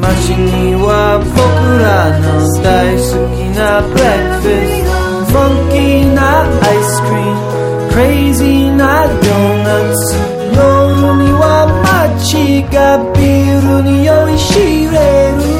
[0.00, 1.36] 街には僕
[1.82, 2.24] らの
[2.62, 3.02] 大好
[3.34, 7.56] きなブレックファストファンキーなアイスクリーム
[7.90, 10.14] クレイジーなドーナツ
[10.54, 10.60] 夜
[11.22, 11.44] には
[12.08, 14.54] 街がビールに酔いし
[14.90, 15.59] れる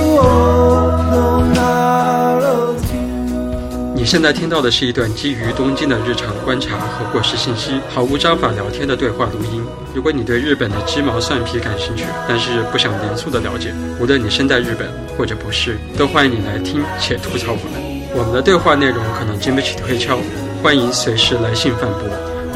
[4.12, 9.64] 现在听到的是一段基于东京的日常观察和过时信息，毫无章法聊天的对话录音。
[9.96, 17.82] 如果你对日本的鸡毛蒜皮感兴趣，但是不想严肃的了解，无论你身在日本或者不是，都欢迎你来听且吐槽我们。
[18.14, 20.18] 我们的对话内容可能经不起推敲，
[20.62, 22.02] 欢迎随时来信反驳。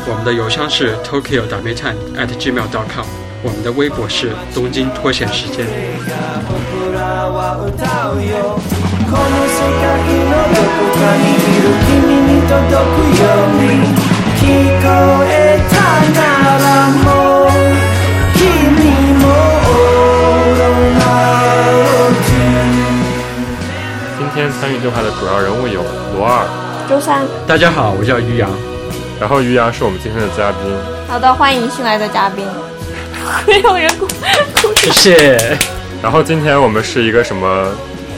[0.09, 3.05] 我们的邮箱是 tokyo 打妹 time at gmail.com，
[3.41, 5.65] 我们的微博是东京脱险时间。
[9.04, 9.92] 僕らは歌うよこの世界
[10.30, 13.84] のどこかにいる君に届くように
[14.40, 14.48] 聞
[14.80, 14.84] こ
[15.28, 15.74] えた
[16.16, 16.20] な
[16.58, 17.06] らも
[17.46, 17.52] う
[18.34, 18.40] 君
[19.20, 20.62] もオーロ
[20.98, 21.02] ナ
[21.44, 22.16] ロ
[24.18, 25.82] 今天参与对话的主要人物有
[26.16, 26.46] 罗二，
[26.88, 28.48] 周三，大家好，我叫于洋。
[29.20, 30.58] 然后于洋是我们今天的嘉宾。
[31.06, 32.46] 好的，欢迎新来的嘉宾。
[33.46, 35.58] 没有人鼓鼓谢谢。
[36.02, 37.66] 然后今天我们是一个什么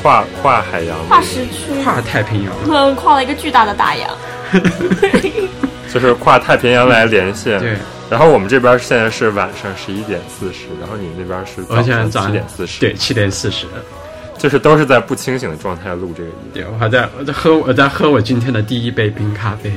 [0.08, 4.10] 跨跨海洋，跨时区，跨太平洋，嗯，跨了一个巨大的大洋。
[5.94, 7.60] 就是跨太平洋来连线。
[7.60, 7.76] 对，
[8.10, 13.68] 然后我们这边现在是晚上十一点四十，然后你们那边是我现在早上七点四十，对，，七点四十。
[14.38, 16.36] 就是都是在不清醒的状态录这个音。
[16.54, 19.74] 对，我还在我在喝我在喝我今天的第一杯冰咖啡。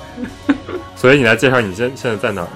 [0.94, 2.50] 所以你来介绍你现现在在哪儿呢？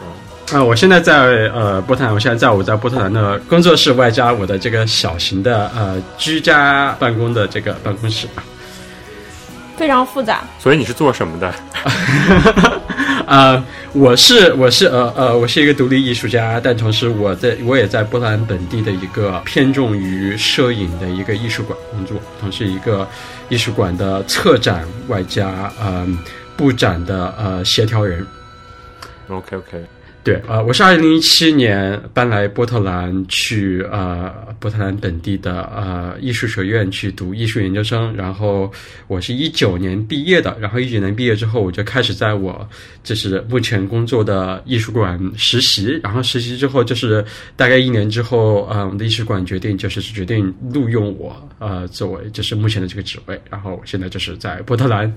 [0.53, 8.29] 啊、我现在在呃波特兰，我现在在我在波特兰的工作室，外加我的这个小型的呃居家办公的这个办公室。
[9.77, 11.53] 非常复杂，所以你是做什么的？
[13.27, 23.09] 呃，我是我是呃呃，我是一个独立艺术家，但同时我在我也在波特兰本地的一个偏重于摄影的一个艺术馆工作，同时一个
[23.49, 26.07] 艺术馆的策展外加呃
[26.57, 28.25] 布展的呃协调人。
[29.29, 29.85] OK OK，
[30.25, 38.73] 对，呃，我是二零一七年搬来波特兰去呃波特兰本地的呃艺术学院去读艺术研究生，然后
[39.07, 42.67] 我是一九年毕业的，然后一九年毕业之后我就开始在我
[43.03, 47.23] 就是目前工作的艺术馆实习，然后实习之后就是
[47.55, 55.15] 大概一年之后，呃，我们的艺术馆决定就是决定录用我，呃，作为就是目前的这个职位，然后我现在就是在波特兰，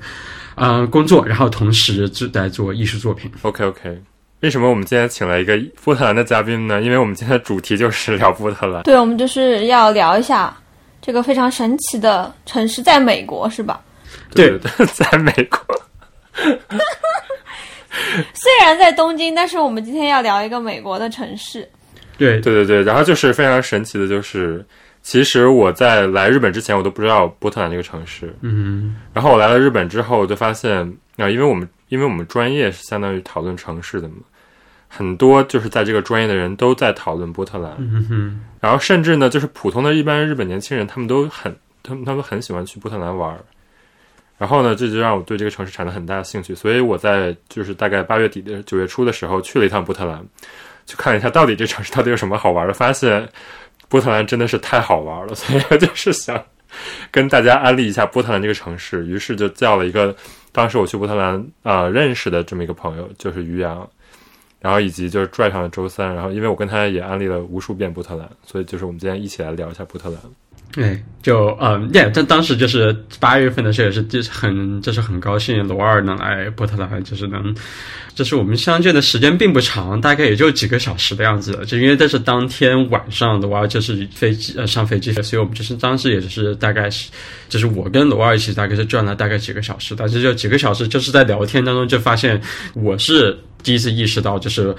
[0.55, 3.31] 呃工作，然后同时就在做艺术作品。
[3.43, 3.97] OK OK，
[4.41, 6.79] 为什么我们今天请了一个波特兰的嘉宾呢？
[6.81, 8.83] 因为我们今天的主题就是聊波特兰。
[8.83, 10.55] 对，我们就是要聊一下
[11.01, 13.81] 这个非常神奇的城市，在美国是吧？
[14.35, 15.59] 对对对，在美国。
[18.33, 21.67] 虽然在东京，但是我们今天要聊一个美国的城市。
[22.15, 24.63] 对对对对，然后就是非常神奇的，就是
[25.01, 28.35] 其实我在来日本之前，我都不知道波特兰这个城市。
[28.41, 28.95] 嗯。
[29.13, 30.77] 然后我来了日本之后，就发现
[31.17, 34.15] 啊，因为我们因为我们专业是相当于讨论城市的嘛，
[34.87, 37.75] 很多就是在这个专业的人都在讨论波特兰。
[37.77, 43.39] 嗯哼，然后甚至呢，就是普通的一般日本年轻人，他们都很他们他们很喜欢去波特兰玩儿。
[44.37, 50.23] 然后呢，这就让我对这个城市产生很大的兴趣，所以我在就是大概八月底的九月初的时候去了一趟波特兰，
[50.85, 53.27] 去看一下到底这城市到底有什么好玩的，发现
[53.89, 56.39] 波特兰真的是太好玩了，所以就是想
[57.09, 60.15] 跟大家安利一下波特兰这个城市，于是就叫了一个
[60.57, 63.87] 当时我去波特兰啊、认识的这么一个朋友，就是于洋，
[64.59, 70.19] 然后以及就是拽上了周三，然后因为我跟他也安利了无数遍波特兰，所以就是我们今天一起来聊一下波特兰。
[70.73, 77.55] 对，就嗯，对，但当时就是八月份的时候，也是就是很就是很高兴罗二能来波特兰，就是能，
[78.13, 87.09] 就是我们相见的时间并不长，大概也就几个小时的样子，就因为这是当天晚上的话，就是飞机呃上飞机，所以我们就是当时也就是大概是，
[87.49, 92.39] 就是我跟罗二一起大概是转了大概几个小时，但是就几个小时就是在聊天当中就发现
[92.75, 94.75] 我是第一次意识到就是。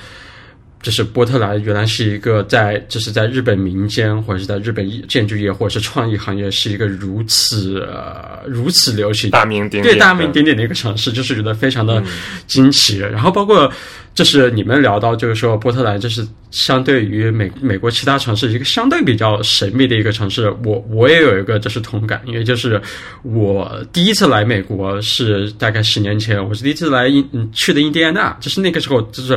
[0.81, 12.03] 就是波特兰原来是一个在就是在日本民间或者是在日本建筑业或者是创意行业是一个如此、呃、如此流行大名鼎鼎对大名鼎鼎的一个城市，就是觉得非常的
[12.47, 12.99] 惊奇。
[12.99, 13.71] 然后包括
[14.15, 22.81] 就是你们聊到就是说波特兰，就是相对于美美国其他城市一个相对比较神秘的一个城市，我我也有一个就是同感，因为就是
[23.23, 29.37] 我第一次来美国是大概十年前，我是第一次来印嗯去的印第安纳，就是那个时候就是。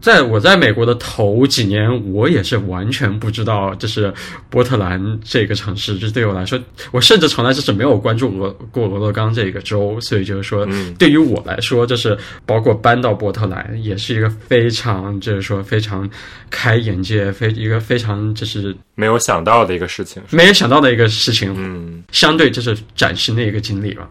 [0.00, 4.12] 在我在美国的头几年，我也是完全不知道，就是
[4.48, 6.58] 波特兰这个城市，就是对我来说，
[6.90, 12.16] 我甚至从来就是没有关注俄过俄勒冈这个州，所以就是说，嗯对于我来说，就是
[12.46, 16.08] 包括搬到波特兰，也是一个非常就是说非常
[16.50, 20.22] 开眼界，非一个非常就是没有想到的一个事情。
[20.30, 24.08] 没有想到的一个事情，嗯，相对就是崭新的一个经历吧。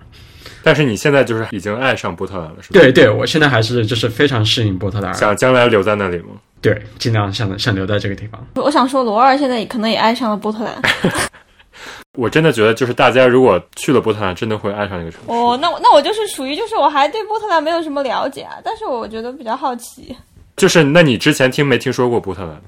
[0.64, 2.80] 但是你现在就是已经爱上波特兰了，是吧？
[2.80, 6.36] 对对，我现在还是就是非常适应波特兰，想将来留在那里吗？
[6.62, 8.46] 对，尽量想想留在这个地方。
[8.56, 10.82] 我想说，罗二现在可能也爱上了波特兰。
[12.18, 15.32] 我真的觉得，就是大家如果去了波特兰，真的会爱上这个城市。
[15.32, 20.16] 哦，那我那我就是属于就是我还对波特兰没有什么了解啊，但是我觉得比较好奇。
[20.58, 22.62] 就是，那你之前听没听说过波特兰？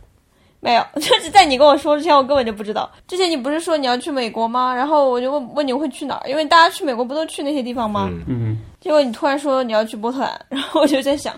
[0.63, 2.89] 没有，就是在你跟我说之前，我根本就不知道。
[3.06, 4.74] 之前你不是说你要去美国吗？
[4.74, 8.07] 然后我就问问你会去哪儿，因为大家去美国不都去那些地方吗？
[8.10, 11.38] 嗯，嗯，结果你突然说你要去波特兰，然后我就在想，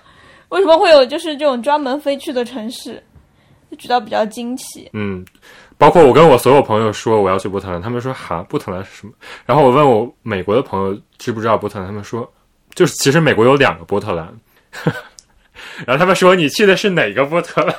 [0.49, 3.01] 为什么会有就是这种专门飞去的城市，
[3.71, 4.87] 就觉得比较惊奇。
[4.93, 5.25] 嗯，
[5.75, 9.13] 包括我跟我所有朋友说我要去波特兰，他们说哈，波特兰是什么？
[9.43, 12.31] 然后我问我美国的朋友知不知道波特兰，他们说
[12.75, 14.31] 就是其实美国有两个波特兰。
[15.87, 17.75] 然后他们说你去的是哪个波特兰？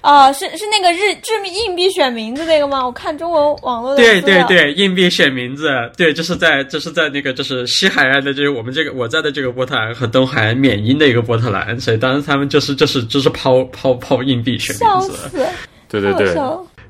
[0.00, 2.84] 啊，是是那个日致命硬币选名字那个吗？
[2.84, 15.16] 我看中文网络的对对对，硬币选名字，对，就是在就是在那个就是西海岸的，就是我们这个我在的这个波特兰和东海岸缅因的一个波特兰，所以当时他们就是就是就是抛抛抛硬币选笑名字。
[15.28, 15.46] 死，
[15.90, 16.32] 对对对，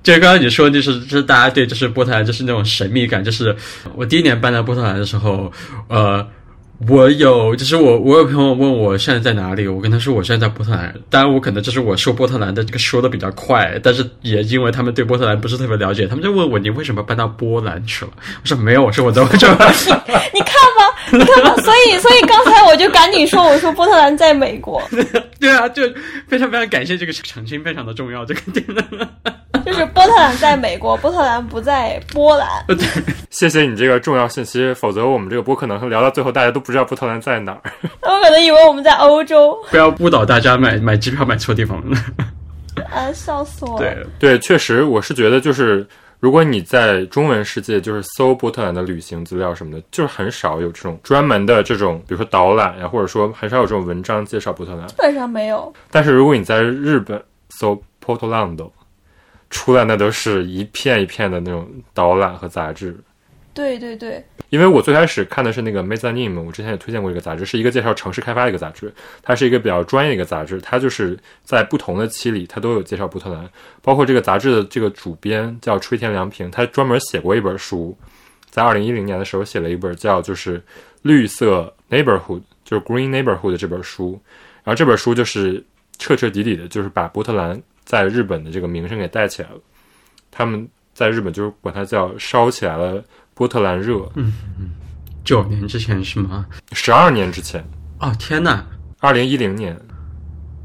[0.03, 3.57] 就刚刚你说，就是就是大家对就是波特兰就是那种神秘感，就是
[3.97, 5.51] 我第一年搬到波特兰的时候，
[5.89, 6.27] 呃。
[6.87, 10.95] 我有，就是我，我有朋友问我现在在哪里，我跟他说我现在在波特兰。
[11.11, 18.13] 当然，我可能就是我说波特兰的这个说的比较快，但是也因为他们对波特兰不是特别了解，他们就问我你为什么搬到波兰去了？
[18.43, 19.49] 我说没有，我说我在我这。
[19.49, 24.81] 你看吧，你看吧，所以所以刚才我就赶紧说，我说波特兰在美国，
[25.41, 25.83] 对啊，就
[26.29, 28.25] 非常非常感谢这个澄清，非常的重要。
[28.25, 28.65] 这个点，
[29.67, 32.49] 就是波特兰在美国，波特兰不在波兰。
[33.31, 37.63] 谢谢你这个重要信息，否则我们这个播客能聊到最后，大家都不知道波特兰在哪儿。
[38.03, 41.97] 他们可能以为我们在欧洲，不要误导大家买买机票买错地方了。
[42.93, 43.95] 啊，笑死我了。
[44.19, 45.87] 对，对，确实，我是觉得就是，
[46.21, 54.87] 如果你在中文世界就是搜波特兰的旅行资料什么的，就是很少有这种专门的这种，比如说导览呀，或者说很少有这种文章介绍波特兰。
[54.89, 55.73] 基本上没有。
[55.91, 57.19] 但是如果你在日本
[57.49, 58.71] 搜 Portland，
[59.49, 62.95] 出来那都是一片一片的那种导览和杂志。
[63.59, 73.51] 对对对，因为我最开始看的是那个 Mezzanine，我之前也推荐过这个杂志，是一个介绍城市开发的一个杂志，它是一个比较专业的一个杂志，它就是在不同的期里，它都有介绍波特兰，
[73.83, 77.99] 包括这个杂志的这个主编叫吹田良平，他专门写过一本书，
[78.49, 80.63] 在二零一零年的时候写了一本叫就是
[81.03, 84.21] 绿色 neighborhood，就是 Green Neighborhood 这本书，
[84.63, 85.61] 然后这本书就是
[85.99, 89.57] 彻彻底底的，就是把波特兰在日本的这个名声给带起来了，
[90.31, 93.03] 他们在日本就是管它叫烧起来了
[93.39, 94.71] 波特兰热，嗯嗯
[95.25, 96.45] 九年之前是吗？
[96.73, 97.65] 十二年之前，
[98.01, 98.67] 哦天呐，
[98.99, 99.81] 二零一零年，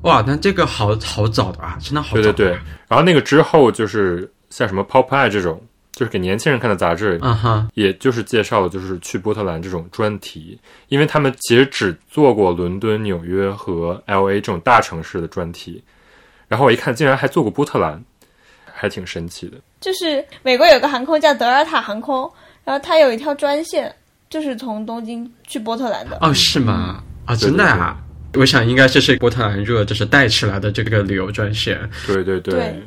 [0.01, 2.21] 哇，那这个好好早的啊，真的好早。
[2.23, 2.59] 对对对。
[2.87, 5.61] 然后那个之后就是像什么 Pop Eye 这种，
[5.91, 15.83] 就是给年轻人看的杂志，啊哈，也就是介绍了就是去波特兰这种专题，因为他们其实只做过伦敦、纽约和 L A 这种大城市的专题，
[16.47, 18.03] 然后我一看竟然还做过波特兰，
[18.73, 19.57] 还挺神奇的。
[19.79, 22.31] 就是美国有个航空叫德尔塔航空，
[22.63, 23.93] 然后它有一条专线，
[24.29, 26.17] 就是从东京去波特兰的。
[26.21, 27.03] 哦是吗？
[27.25, 27.97] 啊，对真的啊。
[28.35, 31.79] 我想应该这是波特兰热，就是带起来的这个旅游专线。
[32.07, 32.83] 对对对，对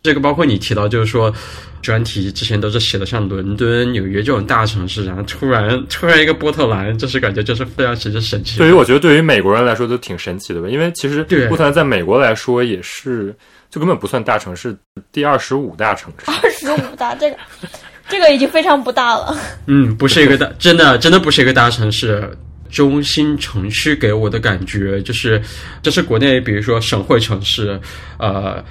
[0.00, 1.34] 这个包括你提到，就是说
[1.82, 8.58] 专题之前都是写的像伦敦、纽约这种大城市，然后突然突然一个波特兰，就是感觉就是非常其实神奇。
[8.58, 13.34] 对于我觉得对于美国人来说都挺神奇的吧，因为其实对波特兰在美国来说也是
[13.70, 14.76] 就根本不算大城市，
[15.10, 16.30] 第二十五大城市。
[16.30, 17.36] 二十五大，这个
[18.10, 19.38] 这个已经非常不大了。
[19.66, 22.30] 嗯，不是一个大，真的真的不是一个大城市。
[22.70, 25.42] 中心城区给我的感觉就是，
[25.82, 27.76] 这是国内比如说省会城市，
[28.16, 28.64] 呃，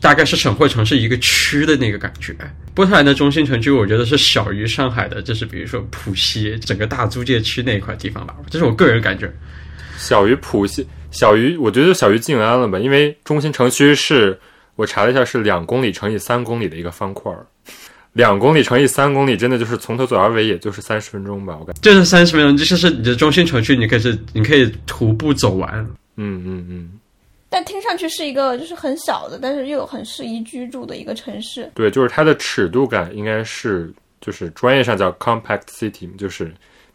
[0.00, 2.34] 大概是省会城市一个区的那个感觉。
[2.74, 9.32] 波特兰的中心城区，我觉得是小于上海的，就是比如说浦西整个大租界区那一块地方吧，这是我个人感觉。
[9.96, 14.36] 小于浦西，小于我觉得小于静安了吧，因为中心城区是
[14.74, 17.46] 我查了一下是两公里乘以三公里的一个方块儿，
[18.16, 21.80] 两公里乘以三公里，真的就是从头走到尾，也就是三十分钟吧，我感觉。
[21.82, 25.70] 就是三十分钟，这就是你的中心城区，你可以是你可以徒步走完。
[26.16, 26.90] 嗯嗯嗯，
[27.50, 31.70] 但听上去是一个就是很小的，但是又很适宜居住的一个城市。
[31.74, 36.50] 对，就是它的尺度感应该是就是专业上叫 compact city，就是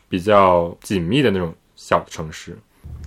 [0.09, 2.57] 比较紧密的那种小城市。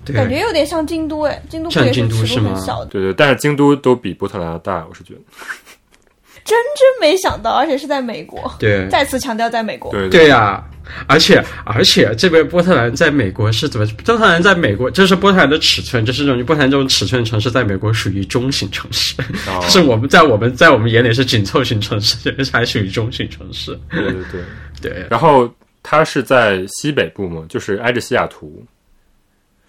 [0.04, 2.90] 对，感觉有点像京都哎，京都不也像京都尺是很小的？
[2.92, 5.21] 对对，但是京都都比波特兰要大，我是觉得。
[6.44, 8.54] 真真没想到，而且是在美国。
[8.58, 9.90] 对再次强调，在美国。
[9.90, 10.62] 对对呀、
[11.06, 13.86] 而且而且这边波特兰在美国是怎么？
[14.04, 19.14] 波特兰在美国，这是波特兰的尺寸，就是这种波特兰这种尺寸城市，在美国属于中型城市，
[19.48, 23.78] 哦是我们在我们在我们眼里是紧凑型城市，这边还属于中型城市。
[23.90, 24.42] 对对对。
[24.82, 25.50] 对，然后
[25.82, 28.62] 它是在西北部嘛，就是挨着西雅图。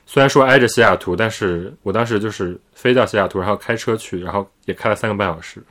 [0.06, 5.64] 虽然说挨着西雅图，但是我当时就是飞到西雅图，然后开车去，然后也开了三个半小时。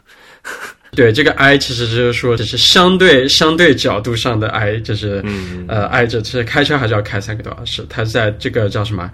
[0.95, 7.87] 对，这个 I 其实就是说，只是相对相对角度上的 I，就是、嗯呃挨着，其实开车还是要开三个多小时。
[7.89, 9.11] 它在这个叫什么？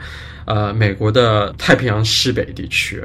[0.46, 3.02] 呃，美国的太平洋西北地区。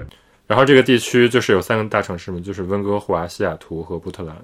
[0.48, 4.36] 然后这个地区就是有三个大城市嘛，就是温哥华、西雅图和波特兰。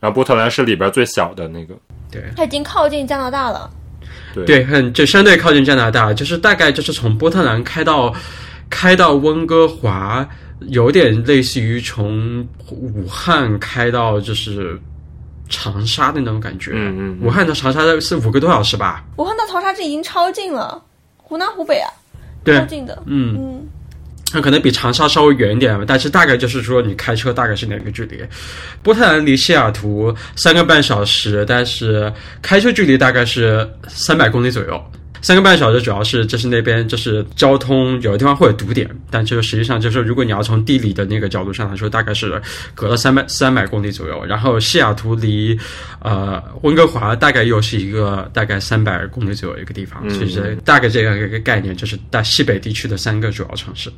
[0.00, 1.74] 然后波特兰是里边最小的那个，
[2.10, 3.70] 对它已经靠近加拿大了。
[4.34, 8.14] 对对，很就相对靠近加拿大，就是大概就是从波特兰开到
[8.68, 10.28] 开到温哥华，
[10.60, 14.78] 有点类似于从武汉开到就是
[15.48, 16.70] 长沙的那种感觉。
[16.74, 19.04] 嗯嗯嗯武汉到长沙是五个多小时吧？
[19.16, 20.82] 武汉到长沙这已经超近了，
[21.16, 21.90] 湖南湖北啊，
[22.42, 23.02] 对超，近的。
[23.06, 23.66] 嗯，嗯，
[24.32, 28.24] 它可能比长沙稍微远一点，但是大概就是说你开车大概是哪个距离？
[28.82, 34.82] 波特兰离西雅图三个半小时，但是开车距离大概是三百公里左右。
[35.26, 42.40] 三个半小时主要是就是那边就是交通有的地方会有堵点，但就是实际上就是如果你要从地理的那个角度上来说，大概是
[42.76, 44.24] 隔了三百三百公里左右。
[44.24, 45.58] 然后西雅图离
[46.00, 53.90] 呃温哥华大概又是一个大概三百公里左右一个地方，嗯其实大概这样一个概念就是大西北地区的三个主要城市。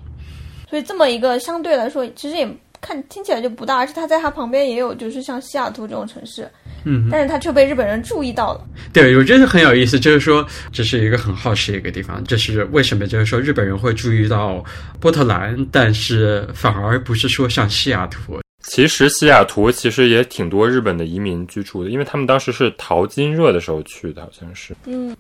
[0.71, 2.49] 所以这么一个相对来说，其实也
[2.81, 6.49] 看听起来就不大，而且它在它旁边也有就是像西雅图这种城市，
[6.85, 8.67] 嗯，但是它却被日本人注意到了。
[8.93, 13.07] 对，我觉得很有意思，就是说这是一个很好奇的一个地方，这是为什么？
[13.07, 14.65] 就是说日本人会注意到
[15.01, 18.39] 波特兰，但是反而不是说像西雅图。
[18.61, 24.75] 其实西雅图其实也挺多日本的移民居住的，因为他们当时是淘金热的时候去的，好像是。
[24.85, 25.17] 嗯，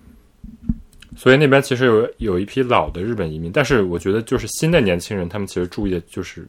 [1.16, 6.46] 所以那边其实有有一批老的日本移民，但是我觉得就是新的年轻人，他们其实注意的就是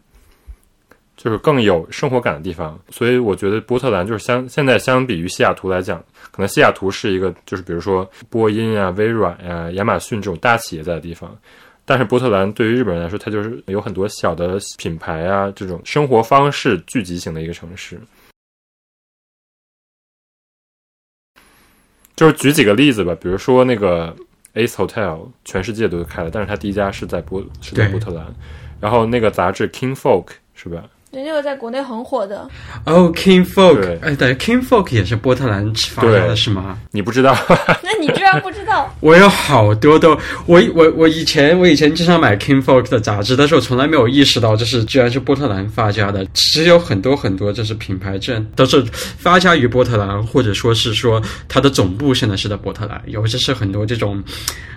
[1.22, 2.80] 就是更有生活感的地方。
[2.90, 11.38] 所以我觉得波特兰就是相现在相比于西雅图来讲，可能西雅图是一个就是比如说波音啊、微软呀、亚马逊这种大企业在的地方。
[11.84, 18.00] 但是波特兰对于日本人来说，它就是有很多小的品牌啊，这种生活方式聚集型的一个城市。
[22.16, 24.16] 就是举几个例子吧，比如说那个
[24.54, 28.28] Ace Hotel，全世界都开了，但是它第一家是在波是在波特兰。
[28.80, 30.84] 然后那个杂志 King Folk 是吧？
[31.12, 32.48] 对，那个在国内很火的。
[32.86, 36.78] 哦，King Folk，对哎，对，King Folk 也是波特兰发家的是吗？
[36.92, 37.36] 你不知道？
[37.82, 38.94] 那你居然不知道？
[39.02, 40.12] 我有好多都，
[40.46, 46.24] 我我我以前我以前经常买 King Folk 的杂志，但是我从来没有意识到这是居然是波特兰发家的。
[46.36, 54.24] 其实有很多很多就是品牌证都是发家于波特兰，或者说是说它的总部现在是在波特兰，尤其是很多这种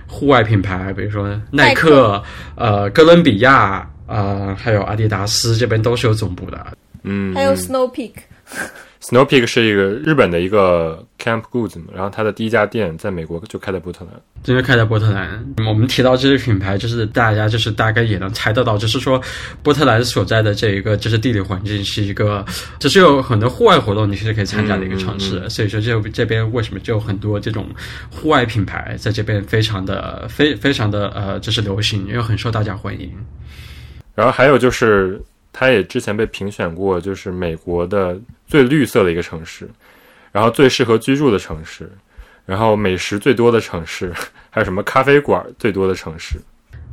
[0.06, 2.22] 户外品牌，比如说耐克、
[2.54, 3.86] 呃哥伦比亚。
[4.12, 14.20] 呃，还有阿迪达斯这边都是有总部的，嗯，还有 Snow Peak，Snow Peak 是一个日本的一个 Camp Goods，然后它的第一家店在美国就开在波特兰。
[14.42, 15.42] 真的开在波特兰。
[15.66, 19.18] 我们提到这些品牌，就是大家就是大概也能猜得到，就是说
[19.62, 22.44] 波特兰所在的这一个就是地理环境是一个，
[22.78, 25.40] 就是有很多户外活动你是可以参加的一个城市。
[25.40, 27.66] 嗯所以说这这边为什么就有很多这种
[28.10, 33.10] 户外品牌在这边非常的非非常的呃就是流行，因为很受大家欢迎。
[34.14, 35.20] 然后还有就是，
[35.52, 39.68] 它也之前被评选过，就是美国的最绿色的一个城市，
[40.30, 41.90] 然后最适合居住的城市，
[42.44, 44.12] 然后美食最多的城市，
[44.50, 46.40] 还有什么咖啡馆最多的城市。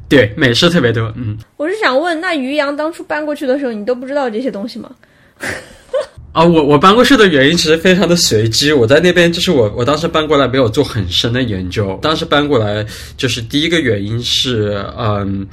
[0.07, 1.37] 对，美食特别多，嗯。
[1.55, 4.89] 我是想问，那于洋当初搬过去的时候，你都不知道这些东西吗？
[6.39, 8.71] 啊，我我搬过去的原因其实非常的随机。
[8.71, 12.85] 我在那边就是我我当时搬过来没有做很深的研究，当时搬过来
[13.17, 15.45] 就是第一个原因是，嗯，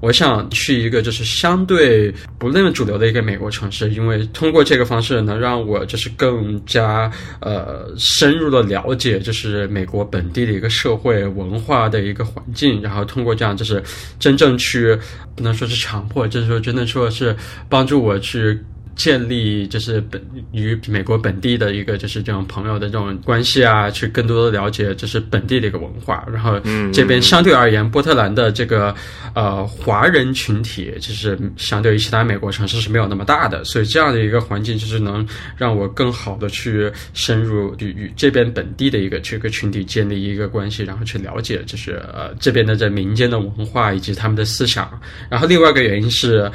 [0.00, 7.08] 我想去一个就是相对不那么主流的一个美国城市，因为通过这个方式能让我就是更加
[7.40, 13.80] 呃深入的了解就是美国本地的一个社会文化的一个环境，然后通过这样就是
[14.18, 14.98] 真正去
[15.36, 17.36] 不能说是强迫，就是说真的说是
[17.68, 18.58] 帮助我去。
[18.94, 20.22] 建立就是本
[20.52, 26.26] 与美国本地的一个就是这种朋友的这种关系啊，去更多的了解就是本地的一个文化。
[26.32, 28.94] 然后嗯这边相对而言，波特兰的这个
[29.34, 45.00] 呃华人群体，就是相对于其他美国城市是没有那么大的，所以这样的一个环境就是能让我更好的去深入与与这边本地的一个这个群体建立一个关系，然后去了解就是呃这边的这民间的文化以及他们的思想。
[45.30, 46.50] 然后另外一个原因是，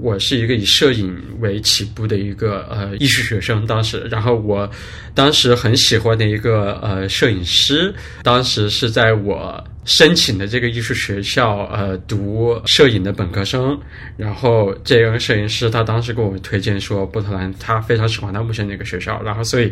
[0.00, 4.68] 我是一个以摄影为起起步的一个呃艺术学生，当时，然后我
[5.14, 7.94] 当时很喜欢的一个呃摄影师，
[8.24, 13.78] 当时是在我申请的这个艺术学校呃读摄影的本科生，
[14.16, 19.70] 然后这个摄影师他当时给我推荐说波特兰他非常喜欢他目前那个学校，然后所以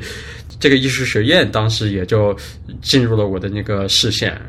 [0.61, 2.37] 这个艺术学院当时也就
[2.81, 4.41] 进入了我的那个视线，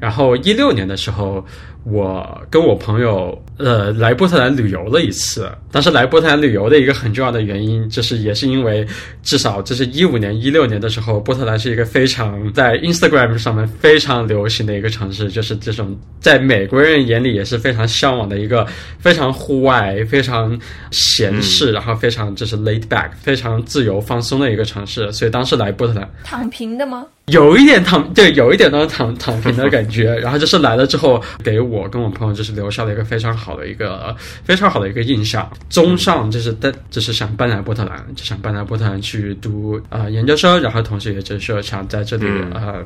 [0.00, 1.46] 然后一六年的时候。
[1.84, 8.86] 我跟我朋友呃来波特兰旅游了一次，但是来波特兰旅游的一个很重要的原因，就是也是因为
[9.22, 18.66] 至少这是一五年、一六年的时候，波特兰是一个非常在 Instagram 上面非常流行的一个城市，就是这种在美国人眼里也是非常向往的一个
[18.98, 20.58] 非常户外、非常
[20.90, 25.12] 闲适，然后非常就是 laid back、非常自由放松的一个城市。
[25.12, 27.06] 所以当时来波特兰，躺平的吗？
[27.26, 30.14] 有一点躺，对，有一点那种躺躺平的感觉。
[30.16, 34.14] 然后就是来了之后，给我跟我朋友就是留下了一个非常好的一个
[34.44, 35.50] 非常好的一个印象。
[35.70, 42.84] 综上就是但，就是想搬来波特兰，就想搬来波特兰去读呃研究生，然后同时也就是说想在这里、嗯呃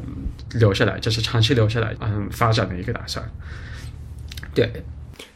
[0.55, 3.29] 留下来，就是长期留下来嗯发展的一个打算。
[4.55, 4.71] 对，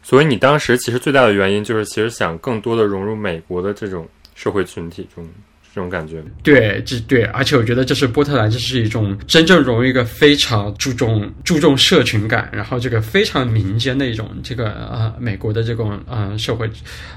[0.02, 5.28] 所以你当时其实最大的原因就是，其实想更多的融入美国的这种社会群体中，
[5.74, 6.22] 这种感觉。
[6.42, 16.70] 对，这对，而且我觉得这是波特兰，这是一种真正融入一个非常注重注重社群感，然后这个非常民间的一种这个呃美国的这种呃社会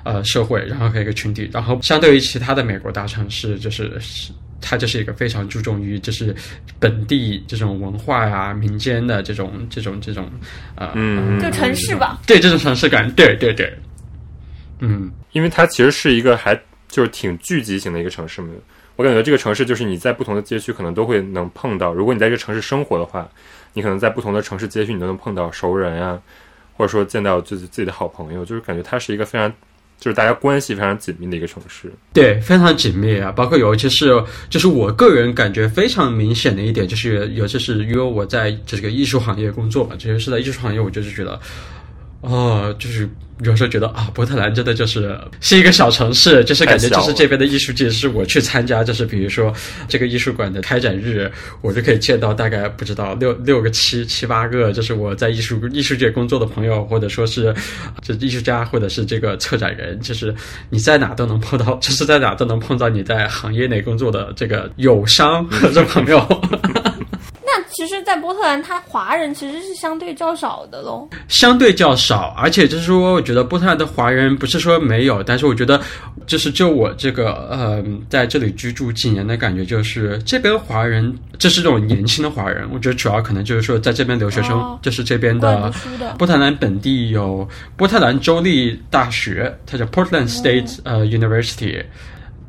[0.03, 4.31] 呃社会，然后和一个群体，然后相对于其他的美国大城市，就是是
[4.61, 6.33] 它就是一个非常注重于就是
[6.79, 10.31] 本地这种文化呀、民间的这种这种这种
[10.75, 12.21] 呃嗯就城市吧。
[12.25, 13.77] 对这种城市感，对对对，
[14.79, 15.11] 嗯。
[15.33, 16.57] 因为它其实是一个还
[16.95, 18.47] 就是挺聚集型的一个城市嘛。
[18.95, 21.93] 我感觉这个城市就是你在不同的街区可能都会能碰到。
[21.93, 23.29] 如果你在这个城市生活的话，
[23.73, 26.17] 你可能在不同的城市街区你都能碰到熟人啊、
[26.77, 29.51] 或者说见到自己自己的好朋友，就是感觉它是一个非常
[29.99, 31.91] 就是大家关系非常紧密的一个城市。
[32.13, 41.37] 对，非常紧密啊，包括尤其是就是我个人感觉非常明显的一点，就是尤其是因为我在这个艺术行业工作嘛，尤其是在艺术行业，我就是觉得，
[42.21, 43.09] 哦，就是
[43.43, 49.53] 有时候觉得啊，波特兰真的就是是一个小城市，就是感觉就是这边的艺术界是我去参加，就是比如说
[49.89, 51.29] 这个艺术馆的开展日，
[51.61, 57.53] 我就可以见到大概不知道六六个七七八个，就是我在艺术艺术界工作的朋友，或者说是
[58.01, 60.33] 这艺术家，或者是这个策展人，就是
[60.69, 66.25] 你在哪都能碰到，就是在哪都能碰到你在行业内工作的这个友商和这朋友。
[67.77, 71.07] 那其实，在波特兰，他华人其实是相对较少的喽。
[71.27, 75.79] 相对较少，而且就是说，我觉得波特兰的华人不是说没有，但是我觉得，
[76.25, 85.71] 就是就我这个呃，在这里居住几年的感觉，就是这边华人，这是这种年轻的华人，我觉得主要可能就是说，在这边留学生，哦就是这边的，
[86.17, 91.83] 波特兰本地有波特兰州立大学，它叫 Portland State 呃 University。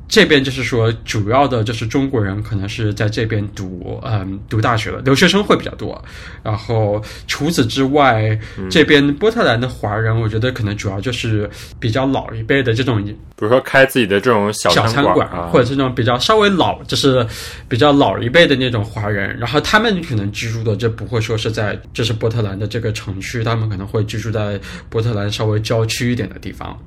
[0.09, 6.03] 这边就是说，主要的就是中国人可能是在这边读，嗯，读大学的留学生会比较多。
[6.43, 8.39] 然后除此之外，
[8.71, 11.49] 这边波特兰的华人，我觉得可能主要就是
[11.81, 17.27] 比较老一辈的这种比如说开自己的这种小小餐馆啊，或者是那种比较稍微老，就是
[17.69, 26.79] 比较老一辈的那种华人，然后他们可能居住的就不会说是在就是波特兰的这个城区，他们可能会居住在波特兰稍微郊区一点的地方，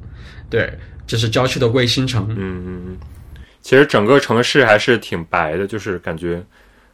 [0.49, 0.73] 对，
[1.10, 2.98] 就是郊区的卫星城，嗯嗯嗯，
[3.62, 6.41] 其实整个城市还是挺白的，就是感觉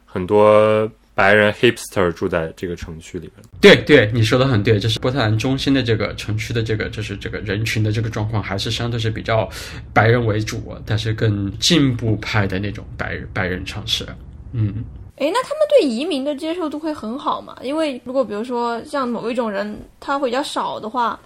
[0.06, 3.46] 很多白人 hipster 住在这个城区里边。
[3.60, 9.46] 对对，你说的很对，就是波特兰中心的这个城区的这个就是这个人群的这个状况，还是相对是比较
[9.92, 14.06] 白人为主，但是更进步派的那种白白人城市，
[14.52, 14.82] 嗯。
[15.16, 17.56] 诶，那他们对移民的接受度会很好吗？
[17.62, 21.18] 因为如果比如说像某一种人他会比较少的话，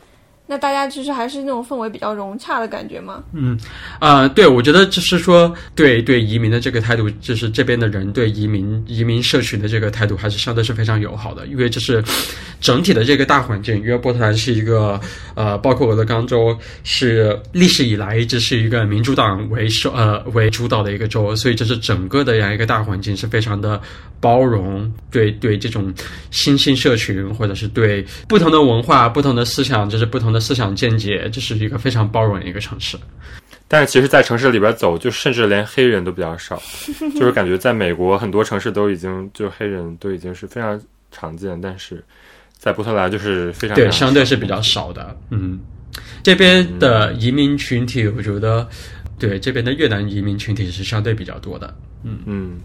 [0.50, 3.22] 那大家其实还是那种氛围比较融洽的感觉吗？
[4.00, 11.46] 啊、对，我觉得就是说，对对移民的这个态度，就是这边的人对移民移民社群的这个态度，还是相对是非常友好的。
[11.46, 12.02] 因为这是
[12.60, 15.00] 整体的这个大环境，因为波特兰是一个
[15.36, 23.80] 呃，包括俄勒冈州是历史以来一直是一个民主党为首呃为主导的一个州，所以这是整个的这样一个大环境是非常的
[24.18, 25.94] 包容，对对这种
[26.32, 32.96] 新兴社群或者是对不同的文化、不同的思想，就是不同的的思想见解，这是一个非常包容的一个城市。
[33.68, 36.61] 但是其实，在城市里边走，就甚至连黑人都比较少，
[37.14, 40.81] 就是感觉在美国很多城市都已经就黑人都已经是非常
[41.12, 42.03] 常见，但是
[42.59, 45.16] 在波特兰就是非常对，相对是比较少的。
[45.31, 45.61] 嗯，
[46.22, 48.68] 这边的移民群体，我觉得
[49.20, 51.72] 对这边的越南移民群体是相对比较多的。
[52.03, 52.61] 嗯嗯，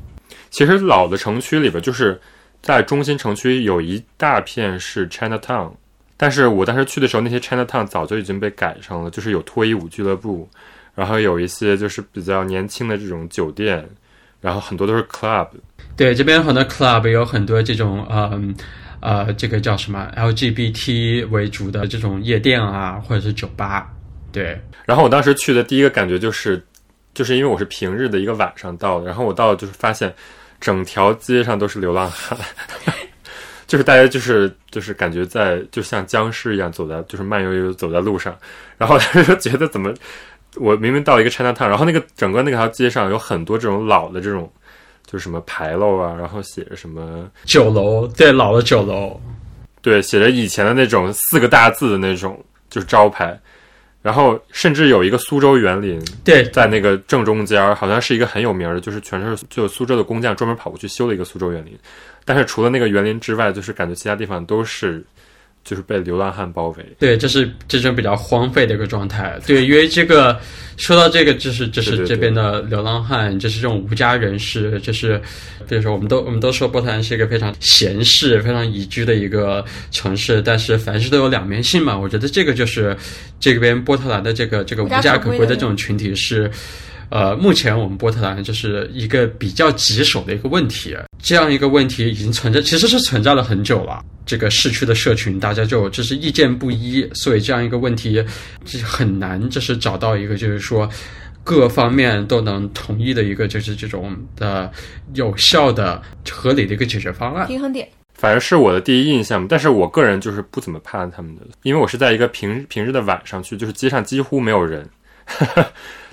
[0.49, 2.19] 其实老的城区里边，就是
[2.63, 5.71] 在中心城区有一大片是 Chinatown，
[6.17, 10.47] 但是我当时去的时候，那些 Chinatown 早就已经被改成了，就是有脱衣舞俱乐部，
[10.93, 13.88] 然后有一些就是比较年轻的这种酒店，
[14.39, 15.47] 然后很多都是 club。
[15.97, 18.56] 对，这边很多 club 有很多这种嗯
[19.01, 23.91] 呃，这个叫什么 LGBT 为主的这种夜店啊，或者是酒吧。
[24.32, 26.62] 对，然后我当时去的第一个感觉就是，
[27.13, 30.13] 就是因为我是平日的一个晚上到的，然后我到就是发现
[30.60, 32.38] 整条街上都是流浪汉，
[33.67, 38.36] 就是大家就是就是感觉在就像僵尸一样走在就是慢悠悠走在路上，
[38.78, 39.93] 然后他就觉得怎么
[40.56, 44.51] 我明明到一个 Chinatown，然后那个整个那条街上有很多这种老的这种
[45.06, 49.19] 就是什么牌楼啊，然后写着什么酒楼，对，老的酒楼。
[49.82, 53.39] 对，写着以前的那种四个大字的那种就是招牌，
[54.01, 61.78] 然后甚至有一个苏州园林，对，在那个正中间儿，好像是一个很有名的，就是全是就苏州的工匠专门跑过去修了一个苏州园林。
[62.25, 65.01] 但是除了那个园林之外，就是感觉其他地方都是
[65.63, 66.85] 就是被流浪汉包围。
[66.99, 69.39] 对，这是这种比较荒废的一个状态。
[69.45, 70.39] 对， 因为这个
[70.75, 75.21] 说到这个，就是就是这边的流浪汉，就是这种无家人士，就是
[75.67, 81.97] 比如说我们都我们都说波特兰是一个非常闲适、非常宜居的一个城市，但是凡事都有两面性嘛。
[81.97, 82.97] 我觉得这个就是
[83.39, 86.49] 这边波特兰的这个这个无无家家可归的可归的这种群体是。
[87.09, 94.03] 呃，目前我们波特兰就是一个比较棘手的一个问题，这样一个问题已经存在，其实是存在了很久了。
[94.25, 98.23] 这个市区的社群，大家就就是意见不一，所以这样一个问题
[98.65, 100.89] 是很难，就是找到一个就是说
[101.43, 104.71] 各方面都能同意的一个就是这种的
[105.13, 107.45] 有效的、合理的一个解决方案。
[107.45, 107.87] 平衡点。
[108.15, 114.89] 反正是我的第一印象，但是我个人就是不怎么怕他们的，因为我是在一个平平日的晚上去，就是街上几乎没有人。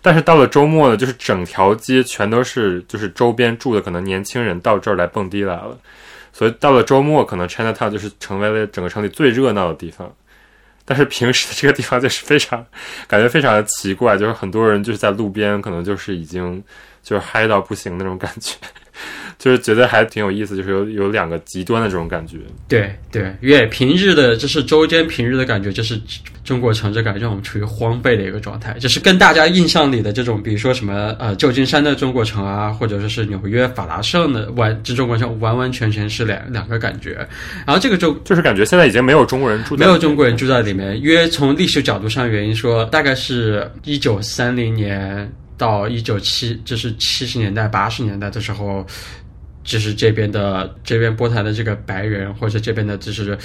[0.03, 5.79] 但是到了周末呢，就是整条街全都是就是周边住的可能年轻人到这儿来蹦迪来了，
[6.33, 10.12] 所以到了周末，可能 Chinatown 就是成为了整个城里最热闹的地方。
[10.85, 12.67] 但是平时的这个地方就是非常
[13.07, 16.61] 感觉非常的奇怪，就是很多人就是在路边，可能就是已经
[17.05, 18.57] 就是嗨到不行那种感觉，
[19.38, 22.38] 就是觉得还挺有意思，就是有有两个极端的这种感觉。
[22.68, 26.00] 对对，因为平日的，就是周间平日的感觉，就是
[26.44, 37.26] 中国城就感觉我们处于荒废的一个状态，就是跟大家印象里的这种，比如说什么呃旧金山的中国城啊，或者说是纽约法拉盛的完这中国城，完完全全是两两个感觉。
[37.66, 45.31] 然后这个就就是感觉现在已经没有中国人住没有中国人住在里面，因为从历史角度上原因说，大概是一九三零年
[45.62, 48.85] 到一九七，就是七十年代、八十年代的时候，
[49.62, 53.38] 就是这边的这边波坦的这个白人或者这边的就是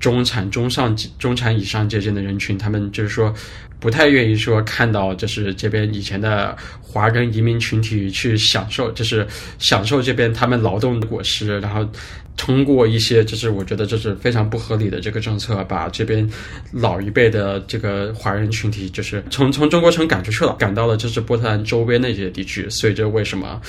[0.00, 3.32] 中产、中上、中产以上阶层的人群，他们就是说
[3.80, 9.26] 不太愿意说看到就是这边以前的华人移民群体去享受，就是
[9.58, 11.88] 享受这边他们劳动的果实，然后
[12.36, 16.28] 通过一些就是我觉得这是非常不合理的这个政策，把这边
[16.72, 23.60] 老一辈的这个华人群体就是从从中国城赶出去了，赶到了就是波特兰周边的一些地区，所以这为什么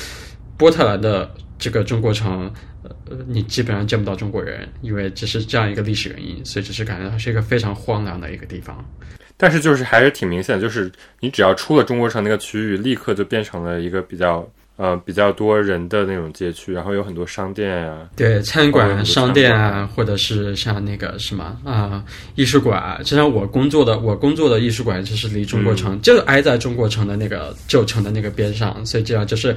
[0.57, 2.51] 波特兰的这个中国城，
[2.83, 8.83] 呃，你基本上见不到中国人，因为只是这样一个历史原因，所以只是感觉它是一个非常荒凉的一个地方。
[9.37, 14.45] 但是就是还是挺明显的，就是你只要出了中国城那个区域，立刻就变成了一个比较
[14.75, 22.03] 呃比较多人的那种街区，然后有很多商店啊、对，餐馆、商店啊，或者是像那个什么啊、
[22.35, 29.55] 艺术馆，就像我工作的我工作的艺术馆，就是离中国城、嗯就挨在中国城的那个旧城的那个边上，所以这样就是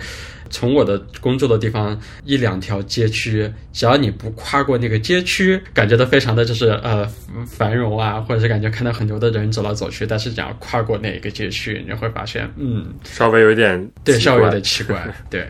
[0.53, 7.05] 从我的工作的地方一两条街区，只要你不跨过那个街区，感觉到非常的就是呃
[7.45, 15.45] 繁荣啊，或者是感觉看到很多的人走来走去，但是只要跨过那一个街区，你会发现，嗯，稍微有一点对，稍微有点奇怪，对。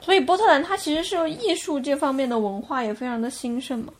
[0.00, 3.92] 所以波特兰它其实是有艺术这方面的文化也非常的兴盛嘛。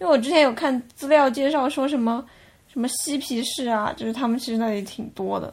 [0.00, 2.24] 因为我之前有看资料介绍说什么
[2.72, 5.52] 什么嬉皮士啊，就是他们其实那里挺多的。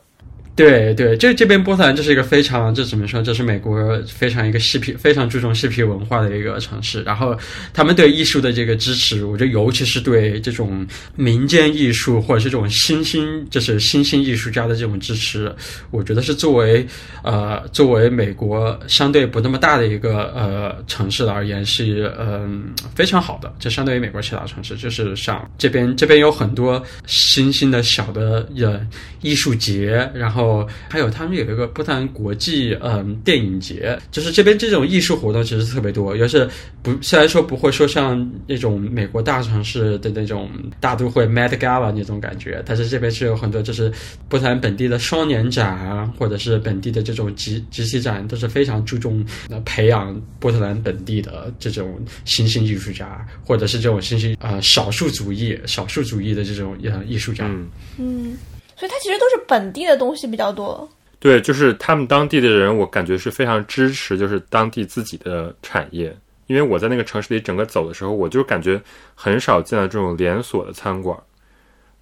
[0.56, 3.22] 对对，这这边波特兰这是一个非常，这怎么说？
[3.22, 7.04] 这是美国非常一个嬉皮，非常注重嬉皮文化的一个城市。
[7.04, 7.38] 然后
[7.74, 10.88] 他们对艺术的这个支持，我觉得尤其是对这种
[11.18, 15.54] 民间艺术或者是这种新兴，就是新兴艺术家的这种支持，
[15.92, 16.88] 我觉得是作为
[17.22, 23.54] 呃作为美国相对不那么大的一个呃城市而言是嗯、非常好的。
[23.60, 28.80] 就相对于美国其他城市，就是像这边这边有很多新兴的小的呃
[29.22, 36.48] 艺术节，然后后还有他们有一个波特兰国际嗯电影节，就是这边这种艺术活动其实特别多，要是
[36.84, 43.92] 不虽然说不会说像那种美国大城市的那种大都会 Met Gala 那种感觉，但是这边是有很多就是
[44.30, 49.26] 波特兰本地的双年展啊，或者是本地的这种集集体展，都是非常注重
[49.66, 57.50] 培养波特兰本地的这种新兴艺术家，或者是这种新兴呃少数族裔少数族裔的这种呃艺术家。
[57.98, 58.38] 嗯，
[58.76, 60.88] 所以它其实都是本地的东西比较多。
[61.20, 66.16] 对，就是他们当地的人，我感觉是非常支持，就是当地自己的产业。
[66.48, 68.80] 因为我在那个城市里整个走的时候，我就感觉
[69.16, 71.18] 很少见到这种连锁的餐馆，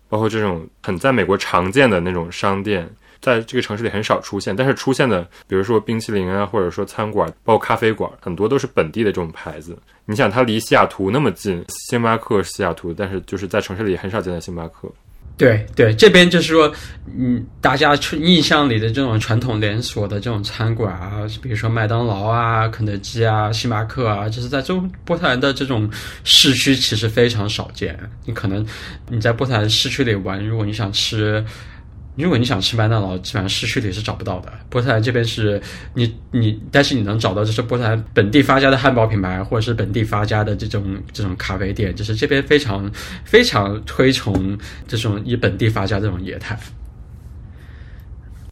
[0.10, 2.90] 包括这种很在美国常见的那种商店，
[3.22, 4.54] 在这个城市里很少出现。
[4.54, 9.78] 但是出现的，比如说冰淇淋啊，或者说餐馆，包括咖啡馆，很多都是本地的这种牌子。
[10.04, 14.92] 你想，它离西雅图那么近，星巴克西雅图，但是就是在城市里很少见到星巴克。
[15.36, 16.72] 对对，这边就是说，
[17.18, 25.90] 嗯，大家印象里的这种传统连锁的这种餐馆啊，比如说麦当劳啊、肯德基啊、星巴克啊，就是在中波特兰的这种
[26.24, 27.98] 市区其实非常少见。
[28.26, 28.66] 你可能
[29.10, 31.44] 你在波特兰市区里玩，如果你想吃。
[32.16, 34.54] 如果你想吃麦当劳，基本上市区里是找不到的。
[34.70, 35.60] 波特兰这边是
[35.96, 42.92] 你你，但是你能找到就是波特兰本地发家的汉堡品牌，或者是本地发家的这种这种咖啡店，就是这边非常
[43.24, 44.56] 非常推崇
[44.88, 46.58] 这种以本地发家这种业态。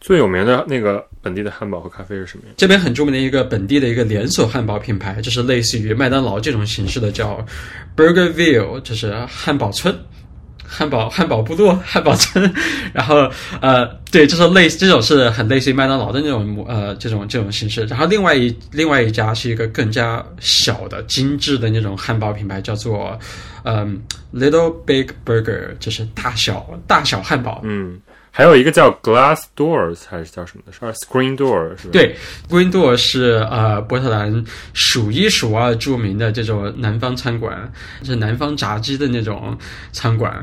[0.00, 2.54] 最有名的那个本地的汉堡和咖啡是什么呀？
[2.56, 7.46] 这边很著名的一个本地的一个连锁汉堡品牌，就是类似于麦当劳这种形式的，叫
[7.96, 9.96] Burgerville，就是汉堡村。
[10.72, 12.42] 汉堡 汉堡部落 汉堡城，
[12.94, 13.30] 然后
[13.60, 17.84] 呃，对，就是类似这种是很类似于麦当劳的那种模呃这种这种形式。
[17.84, 23.18] 然后另外一另外一家是一个更加小的精致的那种汉堡品牌，叫做
[23.64, 24.00] 嗯
[24.34, 27.60] Little Big Burger，就是大小大小汉堡。
[27.64, 28.00] 嗯，
[28.34, 30.72] 还有一个叫 Glass Doors 还是叫什么的？
[30.72, 31.90] 是 Screen Door 是吧？
[31.92, 32.16] 对
[32.48, 34.42] ，Green Door 是呃波特兰
[34.72, 37.70] 数一数二著名的这种南方餐馆，
[38.02, 39.54] 是南方炸鸡的那种
[39.92, 40.42] 餐馆。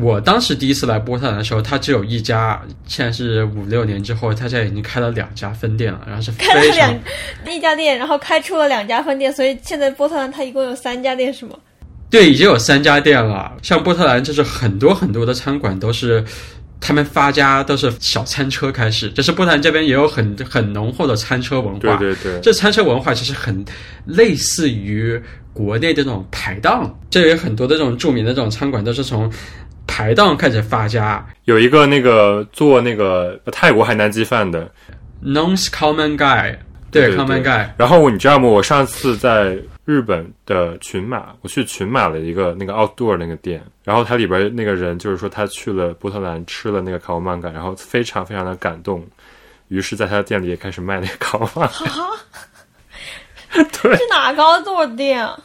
[0.00, 6.92] 我当时第一次来波特兰的时候，它只有一家，现在是五六年之后，它现在已经开了两家分店了，然后是开了两
[7.46, 11.54] 一家店，然后开出了两家分店，所以现在波特兰它一共有三家店，是吗？
[12.10, 13.56] 对，已经有三家店了。
[13.62, 16.24] 像波特兰，就是很多很多的餐馆都是
[16.80, 21.96] 他们发家都是小餐车开始，就是波特兰这边也有很很浓厚的餐车文化。
[21.96, 23.64] 对对对，这餐车文化其实很
[24.04, 25.20] 类似于
[25.52, 29.30] 国内的那种排档，这有很多的这种著名的这种餐馆都是从
[29.86, 31.26] 排档开始发家。
[31.44, 34.70] 有一个那个做那个泰国海南鸡饭的
[35.24, 36.56] ，Non Common Guy，
[36.90, 38.46] 对对 Common Guy，然后你知道吗？
[38.46, 49.02] 我上次在日本的群马，我去群马的一个那个 outdoor 那个店，然后它里边那个人就是说他去了波特兰吃了那个烤曼嘎，然后非常非常的感动，
[49.68, 51.74] 于是在他的店里也开始卖那个烤曼嘎。
[53.82, 55.40] 对，是哪个做的店啊？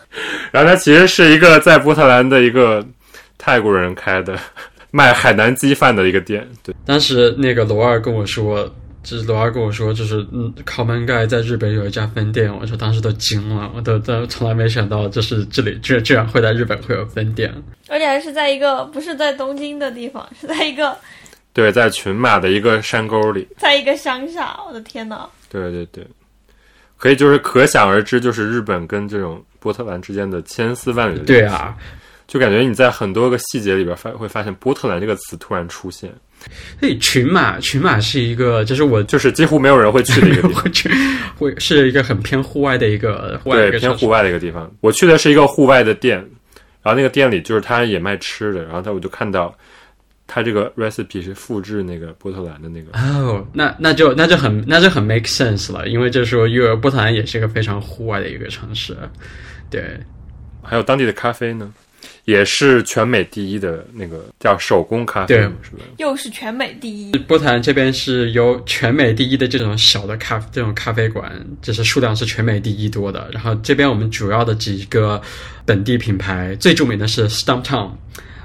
[0.52, 2.86] 然后他其实是一个在波特兰的一个
[3.38, 4.38] 泰国人开的
[4.92, 6.46] 卖海南鸡饭的一个店。
[6.62, 8.70] 对，当时那个罗二跟我说，
[9.04, 17.54] 就是罗二跟我说，就是嗯，Common Guy 在日本有一家分店，我说当时都惊了，我都都从来没想到，就是这里居居然会在日本会有分店。
[17.90, 20.98] 而且还是在一个不是在东京的地方，是 在一个
[21.52, 23.48] 对，在群马的一个山沟里。
[23.58, 24.58] 在一个乡下。
[24.68, 25.30] 我的天呐！
[25.50, 26.08] 对对对，
[26.98, 31.26] 可以就是可想而知，就是日本跟这种波特兰之间的千丝万缕的。
[31.26, 31.78] 对啊，
[32.28, 36.12] 就感觉你在很多个细节里边发会发现波特兰这个词突然出现，
[36.80, 40.64] 所以群马群马是一个，就是我就是几乎没有人会去的一个地方。
[41.36, 44.72] 会是一个很偏户外的一个户外偏户外的一个地方。
[44.82, 46.18] 我去的是一个户外的店，
[46.82, 49.54] 然后那个店里就是他也卖吃的，然后他我就看到
[50.28, 52.98] 他这个 recipe 是复制那个波特兰的那个。
[52.98, 58.96] 哦，那那就那就很那就很 make sense 了，因为就是说，因为波特兰也是一个非常户外的一个城市，
[59.72, 60.00] 对，
[60.62, 61.74] 还有当地的咖啡呢，
[62.26, 65.84] 也是全美第一的那个叫手工咖啡，对是吧？
[65.98, 71.32] 又是全美第一，波特兰这边是由全美第一的这种小的咖这种咖啡馆，
[71.62, 73.30] 就是数量是全美第一多的。
[73.34, 75.22] 然后这边我们主要的几个
[75.66, 77.92] 本地品牌，最著名的是 Stumptown，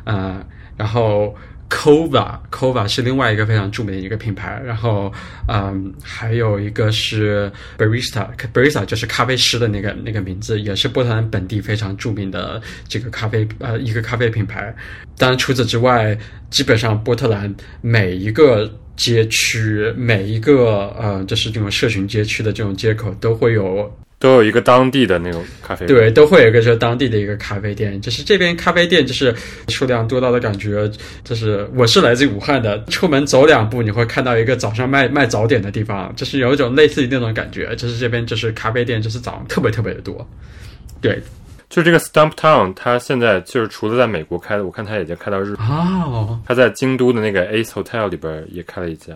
[0.04, 0.44] 呃，
[0.76, 1.34] 然后
[1.68, 5.12] Kova Kova 是另外一个非常著名的一个品牌，然后
[5.46, 14.74] 嗯，还有一个是 Barista Barista 就是咖啡师的那个那个名字，也是波特兰本地非常著名的这个咖啡呃一个咖啡品牌。
[15.16, 16.16] 当然除此之外，
[16.50, 25.98] 基本上波特兰每一个街区，每一个呃就是这种社群街区的这种街口都会有都有一个当地的那种咖啡店。
[25.98, 29.34] 对，都会有一个就是当地的一个咖啡店，就是这边咖啡店就是
[29.68, 30.90] 数量多到的感觉，
[31.22, 40.28] 就是我是来自武汉的，出门走两步你会看到一个早上卖卖早点的地方，就是有一种类似于那种感觉，就是这边就是咖啡店就是早上特别特别的多，
[41.00, 41.22] 对，
[41.68, 45.66] 就这个 Stump Town，它现在就是除了在美国开的，我看它已经开到日本。
[45.66, 49.14] 哦，它在京都的那个 Ace Hotel 里边也开了一家，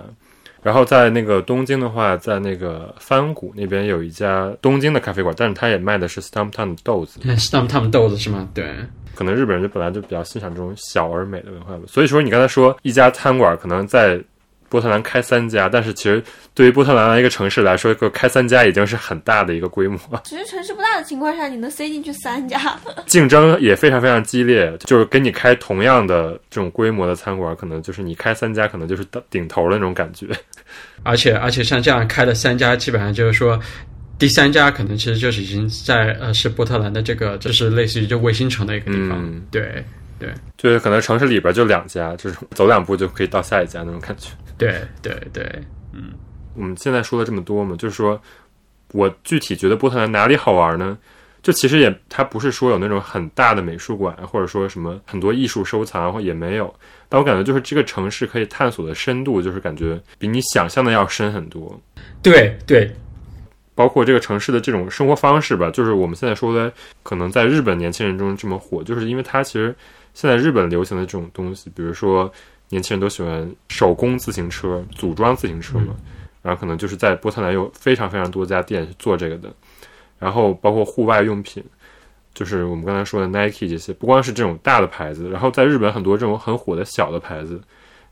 [0.62, 7.20] 然后在那个东京的话，在那个番谷那边有一家东京的咖啡馆，但是它也卖的是 Stump Town 的豆子。
[7.36, 8.48] Stumptown 豆子是吗？
[8.54, 8.74] 对，
[9.14, 11.82] 可能日本人就本来就比较欣赏这种小而美的文化吧。
[11.88, 14.22] 所以说，你刚才说一家餐馆可能在
[14.72, 22.58] 波特兰开三家，但是其实对于波特兰一个城市来说，一个开三家已经是很大的一个规模， 其实城市不大的情况下，你能塞进去三家，
[23.04, 24.74] 竞争也非常非常激烈。
[24.86, 30.26] 就是跟你开同样的这种规模的餐馆，可能就是你开三家，可能就是顶顶头的那种感觉。
[31.04, 33.60] 而且而且像这样开的三家，基本上就是说。
[34.18, 39.84] 第三家可能其实就是已经在呃是波特兰的这个就是类似于就卫星城的一个地方，嗯对
[40.16, 44.28] 对就是可能城市里边就两家，就是走两步就可以到下一家那种感觉。
[44.58, 45.62] 对对对，
[45.92, 46.12] 嗯
[46.54, 48.20] 我们现在说了这么多嘛，就是说
[48.92, 50.98] 我具体觉得波特兰哪里好玩呢？
[51.42, 56.72] 就其实也，它不是说有那种很大的美术馆，或者说什么很多艺术收藏，或也没有。
[57.08, 61.80] 但我感觉就是这个城市可以探索的深度，就是感觉比你想象的要深很多。
[62.22, 62.88] 对对
[63.74, 69.74] 包括这个城市的这种生活方式吧，就是我们现在说的，可能在日本年轻人中这么火，就是因为它其实
[70.14, 72.32] 现在日本流行的这种东西，比如说
[72.72, 75.94] 年轻人都喜欢手工自行车、组装自行车嘛，
[76.40, 79.52] 然后可能就是在波特兰有非常非常多家店是做这个的，
[80.18, 81.62] 然后包括户外用品，
[82.32, 87.60] 就是我们刚才说的 Nike 这些，不光是这种大的牌子，然后在日本很多这种很火的小的牌子，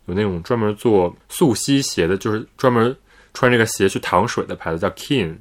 [0.04, 2.94] 有那种专门做溯溪鞋的，就是专门
[3.32, 5.34] 穿这个鞋去淌水的牌子叫 King。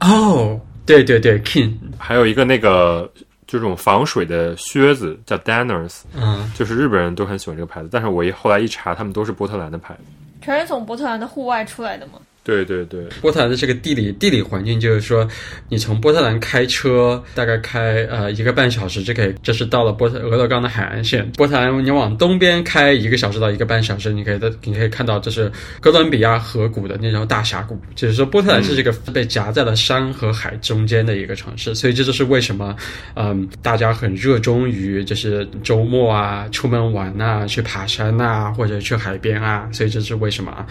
[0.00, 3.23] 哦，对对对，King，还有一个那个就
[3.54, 10.00] 这种防水的靴子叫 Danners，嗯，就是日本人都很喜欢这个牌子，但是我一后来一查，他们都是波特兰的牌子。
[10.42, 12.14] 全是从波特兰的户外出来的嘛。
[12.44, 15.26] 对对对，波特兰的这个地理地理环境，就是说，
[15.70, 21.26] 你从波特兰开车大概开呃一个半小时就可以，就是到了波特俄勒冈的海岸线。
[21.32, 27.80] 波特兰你往东边开一个小时到一个半小时，你可以的你可以看到这是哥伦比亚河谷的那种大峡谷。
[27.94, 32.76] 就是说，波特兰是这个被夹在了山和海中间的一个城市，所以这就是为什么
[33.14, 40.66] 嗯大家很热衷于就是周末啊出门玩啊去爬山啊或者去海边啊，所以这是为什么。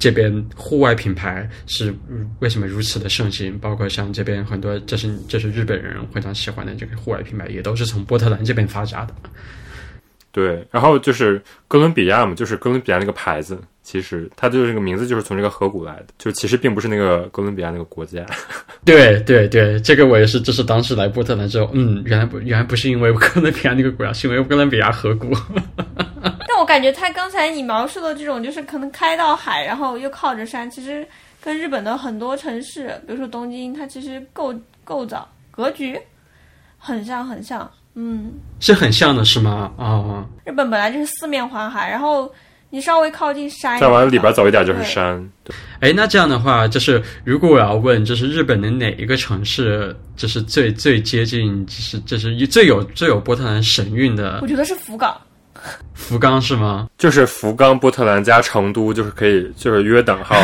[0.00, 1.94] 这边户外品牌是
[2.40, 3.56] 为什么如此的盛行？
[3.58, 9.14] 包括像这边很多，这是这是日本人非常喜欢的这个户外品牌，也都是从波特兰这边发家的。
[10.32, 18.24] 对，然后就是哥伦比亚嘛，就是哥伦比亚那个牌子，其实它就是这个名字就是从这个河谷来的，就其实并不是那个哥伦比亚那个国家。
[18.84, 25.32] 对对对，这个我也是，就是当时来波特兰之后，嗯，原来不原来不是因为哥伦比亚那个国家，是因为哥伦比亚河谷。
[26.46, 31.04] 但我感觉他刚才你描述的这种，就是可能开到海，然后又靠着山，其实
[31.42, 35.98] 跟日本的很多城市，比如说东京，它其实构构造格局
[36.78, 37.68] 很像很像。
[37.94, 39.72] 嗯，是很像的，是吗？
[39.76, 42.32] 啊、日本本来就是四面环海，然后
[42.70, 45.28] 你稍微靠近山，再往里边走一点就是山。
[45.42, 55.14] 对哎，那这样的话，就是如果我要问，就是日本的哪一个城市，就是最最接近，就是就是最有最有波特兰神韵的我觉得是福冈。
[55.94, 56.88] 福冈是吗？
[56.96, 60.36] 就是福冈、波特兰加成都，就是可以就是约等号。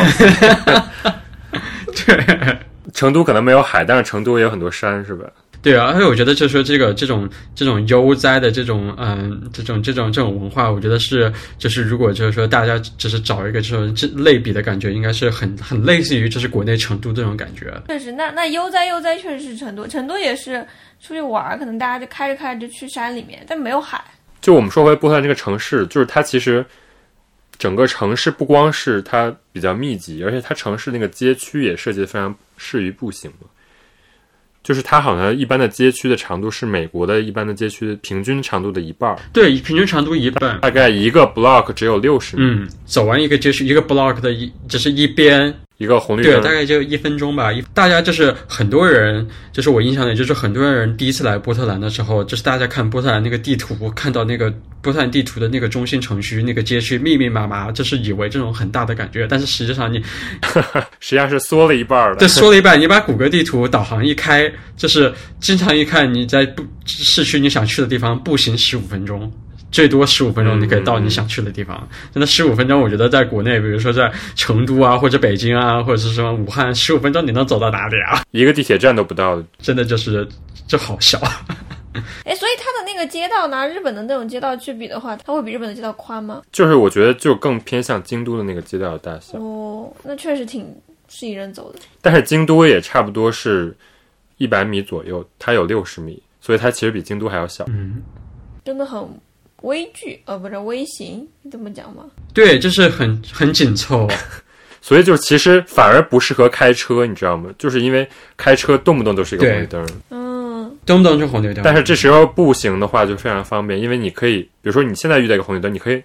[2.05, 2.57] 对。
[2.93, 5.25] 成都可能没有海，但是成都也有很多山，是吧？
[5.69, 17.73] 对啊，而且我觉得就是说这个这种这种悠哉的这种嗯这种这种这种文化，我觉得是就是如果就是说大家只是找一个这种这类比的感觉，应该是很很类似于就是国内成都这种感觉。
[17.87, 20.65] 确实，那那悠哉悠哉确实是成都，成都也是
[21.01, 24.01] 出去玩儿，可能大家就开着开着就去山里面，但没有海。
[24.39, 26.65] 就我们说回波特兰这个城市，就是它其实
[27.57, 33.47] 整个城市不光是它比较密集，而且它城市那个街区也设计的非常适于步行嘛。
[34.67, 40.59] 就是它好像一般的街区的长度是美国的一般的街区平均长度的一半儿，对，平均长度一半。
[40.59, 47.53] 大概一个 block 只有六十米，嗯，走完一个街区一个 block 的一就是一边一个红绿灯对，大概就一分钟吧。
[47.53, 60.01] 一大家就是很多人，就是我印象里，就是很多人第一次来波特兰的时候，就是大家看波特兰那个地图，看到那个波特兰地图的那个中心城区那个街区密密麻麻，就是以为这种很大的感觉，但是实际上你
[60.99, 62.27] 实际上是缩了一半儿的这。
[62.27, 69.31] 缩了一半，你把谷歌地图导航一开，就是经常一看你在不市区你想去的地方步行十五分钟，
[69.71, 71.87] 最多十五分钟嗯你可以到你想去的地方。
[72.13, 78.23] 真的十五分钟，我觉得在国内，比如说在成都啊，或者北京啊，或者是什么武汉，十五分钟你能走到哪里啊？
[78.31, 79.41] 一个地铁站都不到。
[79.59, 80.27] 真的就是
[80.67, 81.19] 就好笑。
[82.25, 86.43] 哎，所以它的那个街道拿日本的那种街道去比的话，它会比日本的街道宽吗？
[86.51, 90.71] 就是我觉得就更偏向京都的那个街道的大小，哦，那确实挺
[91.07, 91.79] 适宜人走的。
[92.01, 93.75] 但是京都也差不多是
[94.37, 97.65] 一百米左右，它有六十米，所以它其实比京都还要小。
[97.67, 98.03] 嗯，
[98.63, 99.03] 真的很
[99.61, 102.05] 微距，呃，不是微型，你这么讲吗？
[102.33, 104.07] 对，就是很很紧凑。
[104.79, 107.49] 所以就其实反而不适合开车，你知道吗？
[107.57, 111.61] 就是因为开车动不动都是一个红绿灯，嗯，动不动就红绿灯。
[111.63, 116.01] 但是这时候步行的话就非常方便，因为你可以，比如说你现在遇到一个红绿灯，你可以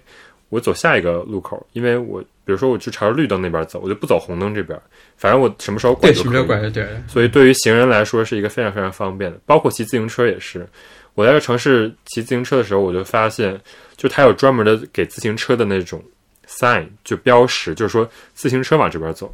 [0.49, 4.79] 我走下一个路口，因为我比如说我去朝着绿灯那边走，我就不走红灯这边，
[5.17, 6.23] 反正我什么时候拐就。
[6.23, 6.87] 时候拐就对。
[7.07, 10.67] 所以对于行人来说是一个非常非常方便的，包括骑自行车也是。
[11.15, 13.59] 我在这城市骑自行车的时候，我就发现，
[13.95, 16.03] 就它有专门的给自行车的那种
[16.47, 19.33] sign，就标识，就是说自行车往这边走，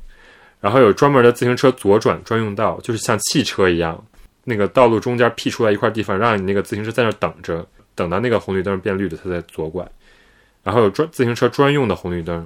[0.59, 4.03] 然后有专门的自行车左转专用道，就是像汽车一样，
[4.43, 9.89] 那个道路中间辟出来一块地方，让你那个自行车在那儿等着，等到那个红绿灯变绿的，它再左拐。
[10.61, 12.45] 然后有专自行车专用的红绿灯，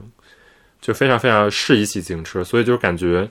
[0.83, 3.25] 就非常非常适宜骑自行车，所以就是感觉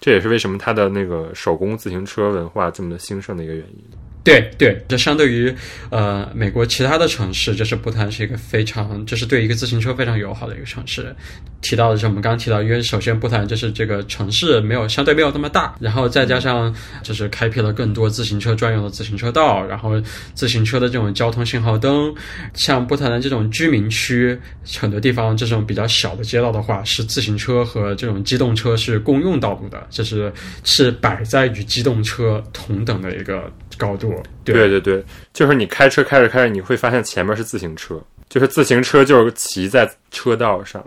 [0.00, 3.84] 这也是为什么它的那个手工自行车文化这么的兴盛的一个原因。
[4.26, 5.54] 对对，这相对于
[5.88, 11.14] 呃美国其他的城市，就是不谈是一个非常就是对一个自行车非常友好的一个城市。
[11.62, 16.74] 提到的是我们刚刚提到，因为首先不谈就是这个城市没有相对没有那么大，然后再加上
[17.04, 20.00] 就是开辟了更多自行车专用的自行车道，然后
[20.34, 22.12] 自行车的这种交通信号灯，
[22.54, 24.36] 像波特兰这种居民区，
[24.76, 30.32] 很多地方这种比较小的街道的话，是自行车和这种机动车是共用道路的，这是
[30.64, 34.14] 是摆在与机动车同等的一个高度。
[34.44, 40.84] 对对对，就是你开车开着开着，你会发现前面是自行车，就是自行车就是骑在车道上，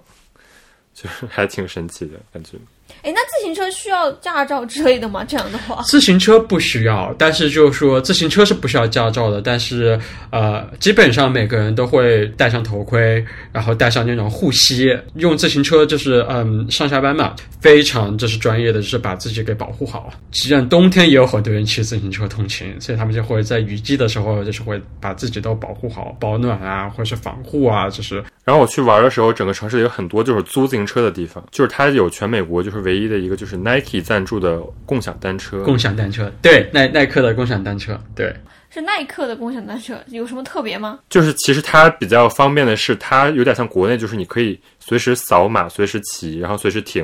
[0.94, 2.58] 就是还挺神奇的感觉。
[3.02, 5.24] 哎，那自行车需要驾照之类的吗？
[5.24, 10.00] 这样的话，自行车不需要，但是就是说自行车是不需要驾照的，但是
[10.32, 20.12] 呃，基本上每个人都会戴上头盔，然后戴上那种护膝，用自行车就是嗯上下班嘛，非常就是专业的，就是把自己给保护好。
[20.32, 35.64] 实际上冬天也有很多人骑自行车通勤，所以他们就会在雨季的时候，就是会把自己都保护好，保暖啊，或者是防护啊，就是然后我去玩的时候，整个城市里有很多就是租自行车的地方，就是它有全美国就是唯一的一个就是 Nike 赞助的共享单车。
[35.64, 38.36] 共享单车，对耐耐克的共享单车，对。
[38.72, 41.00] 是耐克的共享单车，有什么特别吗？
[41.10, 47.04] 就是其实它比较方便的是，它有点像国内，就是你可以随时扫码、随时骑，然后随时停，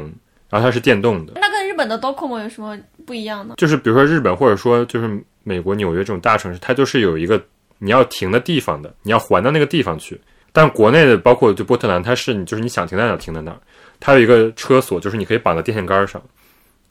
[0.49, 1.33] 然后它是电动的。
[1.35, 3.55] 那跟日本的 Docomo 有什么不一样呢？
[3.57, 7.43] 就是比如说日本或者说就是美国纽约这种大城市，它就是有一个
[7.79, 10.19] 你要停的地方的，你要还到那个地方去。
[10.51, 13.59] 但国内的包括就波特兰，它是你就是你想停在哪儿停在哪儿，
[13.99, 16.21] 它有一个车锁，就是你可以绑在电线杆上，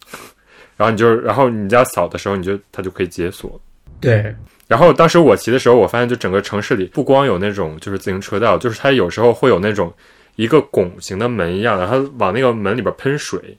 [0.76, 3.61] 然后你就然后你家扫的时候，你就它就可以解锁。
[4.00, 4.34] 对，
[4.66, 9.92] 然后当时我骑的时候，我发现就整个城市里不光有那种就是自行车道，就是它有时候会有那种
[10.36, 13.57] 一个拱形的门一样，的，它往那个门里边喷水。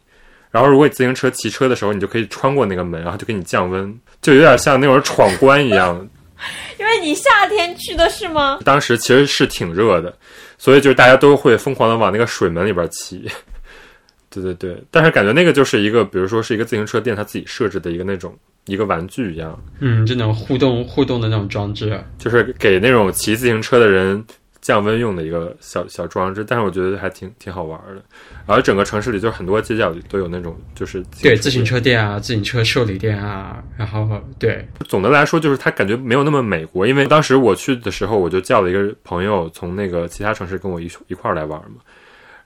[0.52, 6.08] 然后如果你自行车骑车的时候，你就可以穿过那个门，然后就给你降温，就有点像那种闯关一样。
[6.80, 8.60] 因为你夏天去的是吗？
[8.64, 10.16] 当时其实是挺热的，
[10.58, 13.28] 所以就是大家都会疯狂的往那个水门里边骑。
[14.30, 24.22] 对对对，但是感觉那个就是一个，比如说是一个自行车店他自己设置的一个那种一个玩具一样，嗯，就那种互动互动的那种装置，就是给那种骑自行车的人
[24.66, 28.02] 降温用的一个小小装置，但是我觉得还挺挺好玩的。
[28.48, 31.64] 然后整个城市里就是很多街角都有那种就是对，自行。
[31.64, 34.08] 车店啊，自行车修理店啊，然后
[34.40, 41.78] 对，总的来说，就是它感觉没有那么美国，因为当时我去的时候，我就叫了一个朋友从那个其他城市跟我一一块儿来玩嘛。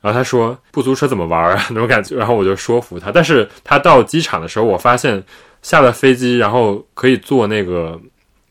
[0.02, 3.12] 然后他说不租车怎么玩啊 那种感觉，然后我就说服他。
[3.12, 5.22] 但是他到机场的时候，我发现
[5.62, 8.00] 下了飞机，然后可以坐那个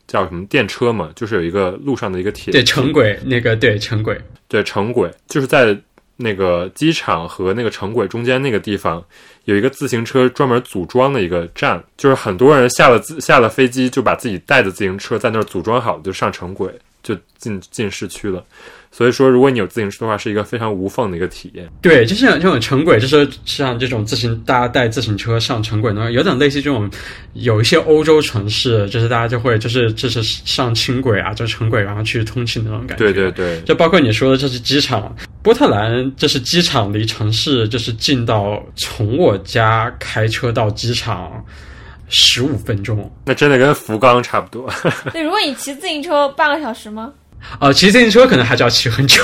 [0.09, 5.79] 叫什么电车嘛，就是有一个路上的一个铁对城轨那个对城轨，对城轨，就是在
[6.17, 9.05] 那个机场和那个城轨中间那个地方，
[9.45, 16.73] 有一个自行车专门组装的一个站，就是很多人下了自下了飞机就把自己带的自行车在那儿组装好，就上城轨，
[17.05, 18.45] 就进进市区了。
[18.91, 21.69] 所以说，如果你有自行车的话，是一个非常无缝的一个体验。
[21.83, 26.91] 对，就像这种城轨，就是像这种自行大家带自行车上城轨呢，有点类似这种
[27.35, 33.05] 有一些欧洲城市，就是大家就会就是就是上轻轨啊，就城轨然后去通勤的那种感觉。
[33.05, 35.15] 对对对，就包括你说的，这是机场。
[35.43, 41.43] 波特兰这是机场离城市就是近到从我家开车到机场
[42.09, 43.11] 十五分钟。
[43.25, 44.69] 那真的跟福冈差不多。
[45.13, 47.13] 对，如果你骑自行车半个小时吗？
[47.61, 49.23] 呃，骑自行车可能还是要骑很久，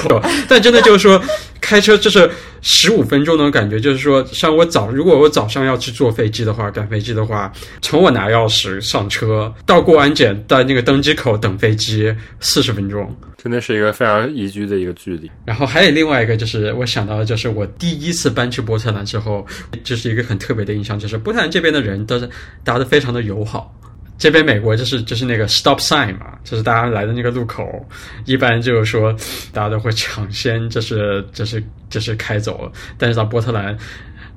[0.49, 1.23] 但真的就是说，
[1.61, 2.31] 开车就是
[2.63, 7.53] 十五分钟那种感觉，就是说，像我早，如果我早上要去坐飞机的话，赶飞机的话，
[7.83, 13.15] 从我拿钥匙上车到过安检到那个登机口等飞机四十分钟。
[13.37, 15.31] 真的是一个非常宜居的一个距离。
[15.45, 19.47] 然后还有另外一个，就是我想到的，就是我第一次搬去波特兰之后，
[19.83, 22.27] 就是一个很特别的印象，就是波特兰这边的人都是
[22.65, 23.71] 大家都非常的友好。
[24.17, 27.85] 这边美国就是就是那个 stop sign 嘛，就是大家来的那个路口，
[28.27, 29.13] 一般就是说
[29.53, 33.77] 大家都会抢先就是就是就是开走，但是到波特兰，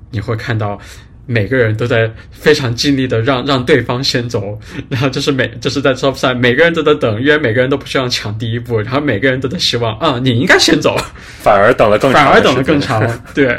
[0.09, 0.79] 你会看到
[1.27, 4.59] 每个人都在非常尽力的让让对方先走，
[4.89, 10.97] 然后就是每就是在 stop sign 每个人都在等，因为每个人都不希望抢第一步，然后每个人都在希望啊你应该先走，
[11.39, 13.55] 反而等了更长，反而等了更长，对。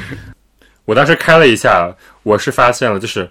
[0.84, 3.26] 我当时开了一下，我是发现了就是。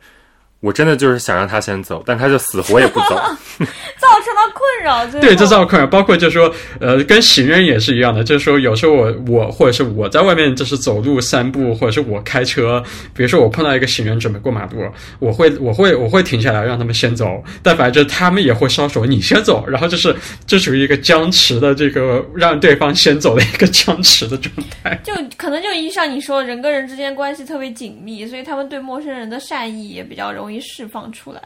[0.62, 5.05] 我真的就是想让他先走，但他就死活也不走， 造成了困扰。
[5.22, 12.84] 对，这造成困扰，包括就是说，呃，跟行人也是一样的，就是说，有时候我我或者是我在外面就是走路散步，或者是我开车，
[13.14, 14.84] 比如说我碰到一个行人准备过马路，
[15.20, 20.14] 我会 我会我会停下来让他们先走，但反正他们也会烧手，你先走，然后就是
[20.45, 24.53] 这属于一个僵持的这个让对方先走的一个僵持的状
[24.84, 24.99] 态。
[25.05, 30.49] 就可能就一像你说，人跟人之间关系特别紧密，所以他们对陌生人的善意也比较容易。
[30.52, 31.41] 易释放出来，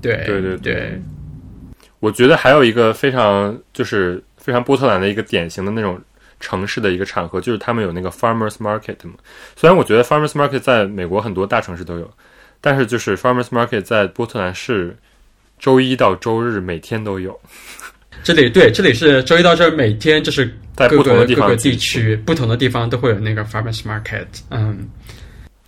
[0.00, 1.02] 对对对对，
[2.00, 6.00] 我觉得还有一个非常就是非常波特兰的一个典型的那种
[6.38, 9.14] 城市的一个场合，就是他们有那个 farmers market 嘛。
[9.56, 12.10] 虽然我觉得 farmers market 在美国很多大城市都有，
[12.60, 14.96] 但是就是 farmers market 在波特兰是
[15.58, 17.38] 周一到周日每天都有。
[18.22, 24.88] 这里对，这里是周一到周日每天就是在不同的地方地区不同的地方都会有那个 farmers market，嗯。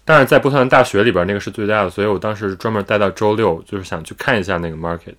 [0.08, 5.12] 但是在波特兰大学里边，那个是最大的，所以我当时专门待到周六，就是想去看一下那个 market。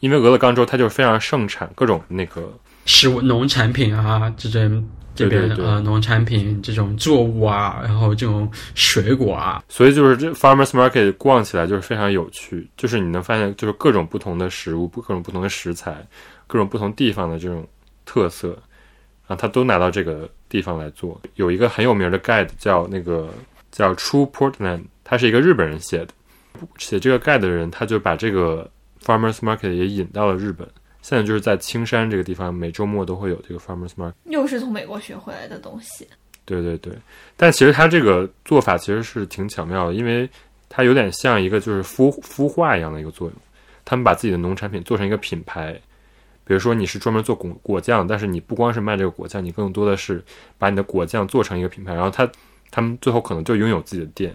[0.00, 2.52] 因为俄勒冈州它就是非常盛产各种那个
[2.84, 4.84] 食物、农产品啊，这种
[5.14, 16.04] 这边呃农产品这种作物啊，然后这种水果啊，所以就是这 farmers market 逛起来就是非常有趣，就是你能发现就是各种不同的食物、各种不同的食材、
[16.48, 17.64] 各种不同地方的这种
[18.04, 21.20] 特色，然后他都拿到这个地方来做。
[21.36, 23.28] 有一个很有名的 guide 叫那个。
[23.76, 26.08] 叫 True Portland，他是一个日本人写的，
[26.78, 28.66] 写这个盖的人，他就把这个
[29.04, 30.66] Farmers Market 也引到了日本。
[31.02, 34.14] 现在就是在青山这个地方，每周末都会有这个 Farmers Market。
[34.24, 36.08] 又是从美国学回来的东西。
[36.46, 36.94] 对对对，
[37.36, 40.26] 但其实他这个做法其实是挺巧妙的，因为
[40.70, 43.36] 它有点像一个就是孵孵化一样的一个作用。
[43.84, 45.78] 他们把自己的农产品做成一个品牌，
[46.46, 50.24] 比如说你是专门做果果酱，但是你不光是卖这个果酱，你更多的是
[50.56, 52.26] 把你的果酱做成一个品牌，然后它。
[52.70, 54.34] 他们最后可能就拥有自己的店，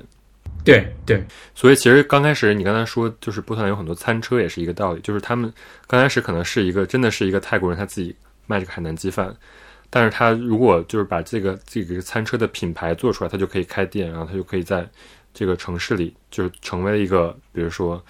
[0.63, 1.23] 对对，
[1.53, 5.51] 所以其实刚开始你刚才说就是波特兰有很多餐车，也是一个道理，就是他们
[5.88, 8.15] 刚开始可能是一个真的是一个泰国人他自己
[8.47, 9.36] 卖这个海南鸡饭，
[9.89, 14.88] 但是他如果就是把这个这个餐车的品牌做出来，他就可以开店，然后他就可以在
[15.34, 18.03] 这个城市里就是成为一个比如说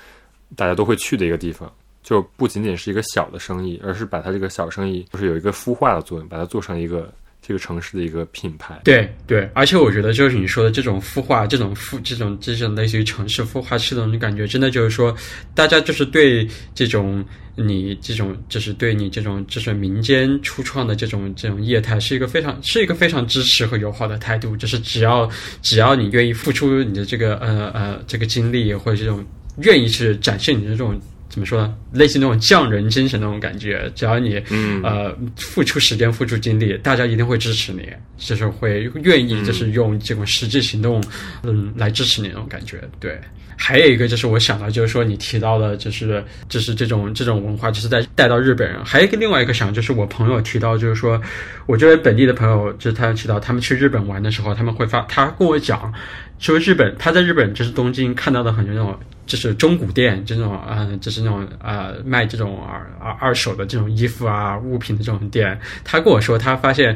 [0.56, 1.72] 大家都会去的一个地方，
[2.04, 7.12] 就不仅仅是一个小的生意，而是把它这个小生意就是有一个孵化的作用，把它做成一个。
[7.42, 15.16] 这个城市的一个品牌，对对，而且我觉得就是你说的这种孵化，这种孵，这种这种类似于城市孵化系统的感觉，真的就是说，
[15.56, 17.26] 大家就是对这种
[17.56, 25.28] 你这种，就是对你这种就是民间初创的这种这种业态，是一个非常是一个非常支持和友好的态度，就是只要
[25.64, 29.26] 只要你愿意付出你的这个呃呃这个精力或者这种
[29.64, 31.02] 愿意去展现你的这种。
[31.32, 31.74] 怎么说呢？
[31.94, 41.02] 类似那种匠人精神那种感觉，只要你嗯呃付出时间、付出精力，大家一定会支持你，就是会愿意就是用这种实际行动
[41.44, 42.82] 嗯来支持你那种感觉。
[43.00, 43.18] 对，
[43.56, 48.84] 还有一个就是我想到就是说你提到的，就是就是这种这种文化，就是在带到日本人。
[48.84, 51.22] 还有一个另外一个想就是我朋友提到就是说，
[51.66, 55.94] 我这位本地的朋友就是他提到他们去日本玩的时候，他们会发他跟我讲
[56.42, 58.94] 说日本他在日本就是东京看到的很多那种。
[59.28, 65.58] 就是中古店这种，嗯，就是那种呃卖这种二二二手的这种衣服啊物品的这种店。
[65.86, 66.94] 他跟我说，他发现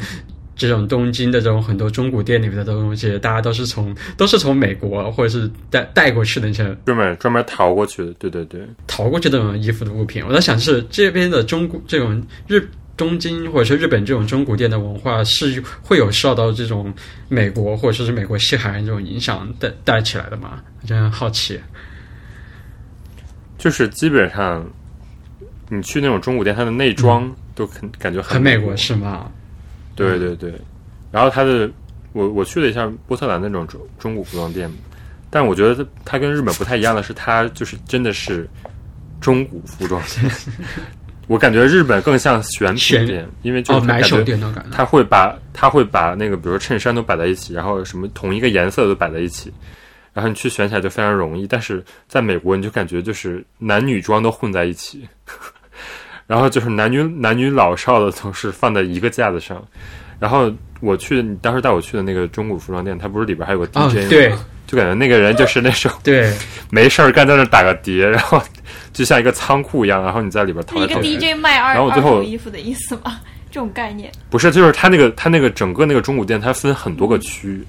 [0.53, 10.21] 这种东京的这种很多中古店里面的东西，大家都是从都是从美国或者是带带过去的那些专门专门淘过去的，对对对，淘过去这种衣服的物品。
[10.27, 12.67] 我在想，是这边的中古这种日
[12.97, 16.93] 东京或者是日本这种中古店的文化，是会有受到这种
[17.27, 20.61] 美国或者说是美国西海岸这种影响带带起来的吗？
[20.81, 21.59] 我真好奇。
[23.57, 24.65] 就是基本上，
[25.69, 29.31] 你去那种中古店，它的内装都很感觉很美国，是吗？
[29.95, 30.53] 对对对。
[31.11, 31.69] 然后它的，
[32.13, 34.69] 我我去了一下波特兰那种中中古服装店，
[35.29, 38.47] 但我觉得它跟日本不太一样的是，它就是真的是
[39.19, 40.31] 中古服装店，
[41.27, 44.69] 我感觉日本更像选品店，因为就是，买手店的感觉。
[44.71, 49.51] 他会把他会把那个比如说衬衫都摆在一起，然后什么同一个颜色都摆在一起，
[50.13, 51.47] 然后你去选起来就非常容易。
[51.47, 55.07] 但是在美国，你就感觉就是男女装都混在一起，
[56.27, 59.63] 然后就是男女男女老少的都是放在一个架子上。
[60.19, 64.33] 然后我去，你当时带我去的那个中古服装店，它不是里边还有个哦 DJ 吗？，对
[64.67, 66.33] 就感觉那个人就是那种对，
[66.69, 68.41] 没事儿干在那打个碟，然后
[68.91, 71.01] 就像一个仓库一样，然后你在里边淘来一个。
[71.01, 73.19] DJ 卖二二然后我最后手衣服的意思吗？
[73.51, 74.11] 这种概念。
[74.29, 77.65] 不是，就是他那个他那个整个那个中古店，它分很多个区，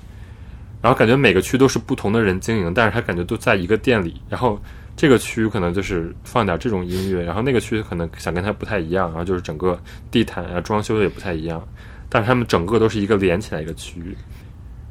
[0.83, 4.21] 然后感觉每个区都是不同的人经营，但是他感觉都在一个店里。
[4.29, 4.61] 然后
[4.97, 9.79] 这个区可能就是放点这种音乐，然后那个区可能想跟它不太一样，然后就是整个
[10.11, 11.63] 地毯啊装修的也不太一样，
[12.09, 14.17] 但是他们整个都是一个连起来一个区域。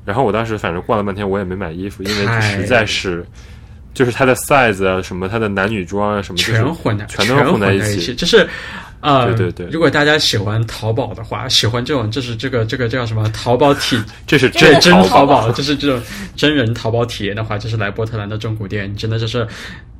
[0.06, 3.26] 然后我当时反正逛了半天，我也没买衣服，因为实在是
[3.94, 8.48] 就是它的 size 啊，什么它的男女装啊，什么全混在全都是混在一起，就是。
[9.02, 16.02] 啊，对对对如果大家喜欢淘宝的话，喜欢这种就是这个这个叫什么淘宝体 这是对真真淘淘宝，就是这种
[16.36, 19.48] 真人淘宝体验的话，就是来波特兰的中古店，真的就是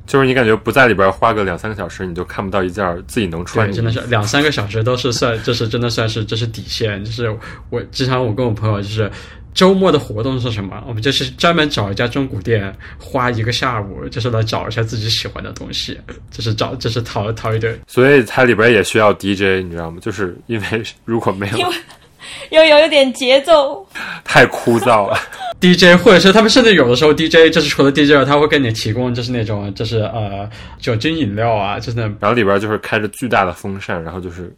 [0.08, 3.72] 就是你感觉不在里边花个两三个小时，你就看不到一件自己能穿。
[3.72, 7.04] 真的是两三个小时都是算，这是真的算是这是底线。
[7.04, 7.32] 就是
[7.70, 9.08] 我经常我跟我朋友就是。
[9.56, 10.80] 周末的活动是什么？
[10.86, 15.98] 我们就是专门找一家中古店，花一个下午，就是来找一下自己喜欢的东西，
[16.30, 17.74] 就是找，就是淘淘一堆。
[17.86, 19.98] 所以它里边也需要 DJ，你知道吗？
[20.02, 21.74] 就是因为 如果没有因为
[22.50, 23.86] 又有有点节奏，
[24.24, 25.18] 太枯燥了。
[25.58, 30.46] DJ，或者是他们甚至有的时候 DJ 就是除了 DJ，他会给你提供就是那种就是呃
[30.78, 34.54] 酒精饮料啊，就是那然后里边就是开着巨大的风扇，然后就是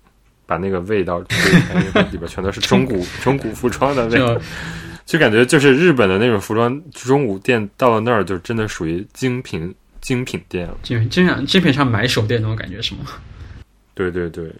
[0.48, 4.34] 把那个味道吹开，因为里边全都是中古 中古服装的味道
[5.04, 10.78] 就，感觉就是日本的那种服装中古店到了那儿就真的属于精品精品店了。
[10.82, 13.00] 经经常基本上买手店那种感觉是吗？
[13.94, 14.50] 对对对，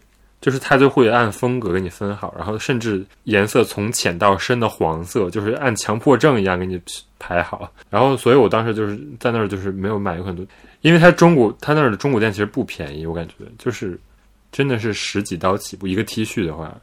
[0.43, 6.79] 就是它就会按风格给你分好，然后甚至颜色从浅到深的黄色，就是按强迫症一样给你
[7.19, 7.73] 排好。
[7.89, 10.45] 然后，所以我当时就是在那儿就是没有买很多，
[10.83, 13.99] 因为它中古它那儿的中古店其实不便宜，我感觉就是
[14.53, 16.77] 真的是十几刀起步一个 T 恤的话。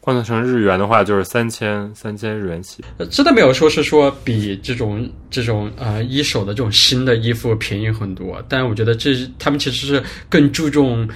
[0.00, 2.82] 换算成日元的话，就是三千三千日元起。
[3.10, 11.06] 真的没有说是说比这种这种呃一手的这种新的衣服便宜很多，但是我觉得这他们其实是更注重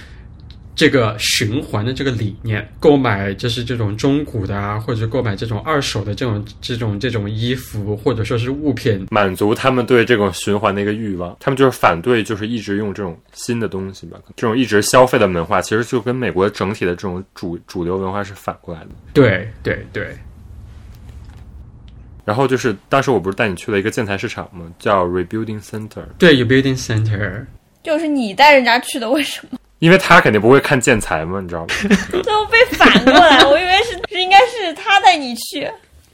[0.75, 18.89] 这个循环的这个理念，购买就是这种中古的啊，或者购买这种二手的这种这种这种衣服，或者说是物品，满足他们对这种循环的一个欲望，他们就是反对，就是一直用这种新的东西吧，这种一直消费的文化，其实就跟美国整体的这种主主流文化是反过来的。
[19.13, 20.17] 对对对，
[22.25, 24.65] 然后就是当时我不是带你去了一个建材市场吗？
[24.79, 27.45] 叫 Rebuilding Center，对，Rebuilding center，
[27.83, 29.59] 就是你带人家去的，为什么？
[29.83, 31.67] 因为他肯定不会看建材嘛，你知道吗？
[32.23, 35.69] 最后被反过来， 我以为是是应该是他带你去，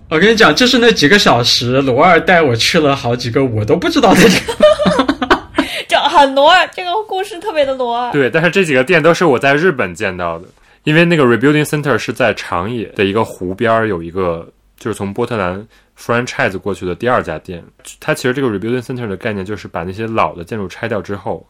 [0.09, 4.57] 我跟你讲，就是那几个小时，罗二带我去了好几个我都不知道的地方。
[5.87, 8.11] 这很罗二，这个故事特别的罗二。
[8.11, 10.45] 对，但是这几个店都是我在日本见到的，
[10.83, 15.63] 因为那个 Rebuilding Center 是在长野的一个湖边儿有一个，就是从波特兰
[15.95, 17.63] franchise 过去的第二家店。
[17.99, 21.45] 它其实这个 Rebuilding Center 的概念就是把那些老的建筑拆掉之后，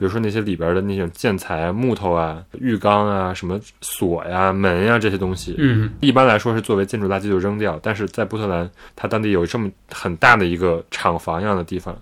[0.00, 11.94] 比如说那些里边的那种建材啊、木头啊、浴缸啊、什么锁呀、门呀这些东西，嗯，一般来说是作为建筑垃圾就扔掉，但是在波特兰，它当地有这么很大的一个厂房一样的地方，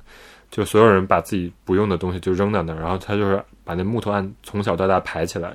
[0.49, 5.53] 就所有人把自己不用的东西就扔到那儿，然后他就是把那木头按从小到大排起来，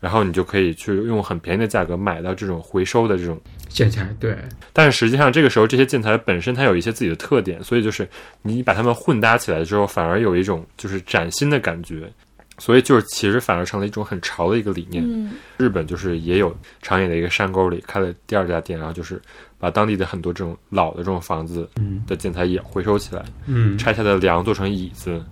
[0.00, 3.40] 然后你就可以去用很便宜的价格买到这种回收的这种。
[3.68, 4.36] 建材对，
[4.72, 8.08] 但是实际上这个时候这些建材本身它有一些自己的特点，所以就是
[8.42, 12.10] 你把它们混搭起来之后，反而有一种就是崭新的感觉。
[12.58, 15.02] 所以就是其实反而成了一种很潮的一个理念。
[15.06, 19.18] 嗯，日本就是也有长野的一个山沟里开了第二家店，然后就是
[19.58, 25.24] 把当地的很多这种老的这种房子嗯的建材也回收起来，嗯，拆下的梁做成椅子，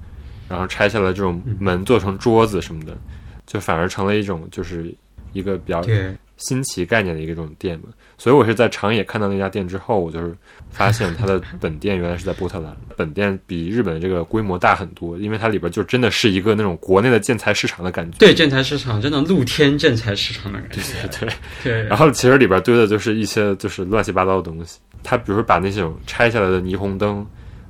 [0.48, 2.96] 然后拆下来这种门做成桌子什么的，
[3.48, 4.94] 就反而成了一种就是
[5.32, 5.82] 一个比较，
[6.36, 7.86] 新奇概念的一种店嘛。
[8.18, 10.36] 所以我是在长野看到那家店之后，我就是
[10.70, 18.18] 发现它的 本店原来是在波特兰，本店比日本的这个规模大很多，因为它里边就真的是一个那种国内的建材市场的感觉。
[18.18, 21.28] 对建材市场真的露天建材市场的感觉，对。
[21.28, 21.32] 对
[21.64, 24.78] 对，然后其实里边堆的就是一些就是乱七八糟的东西。
[25.02, 27.24] 它比如说把那种拆下来的霓虹灯，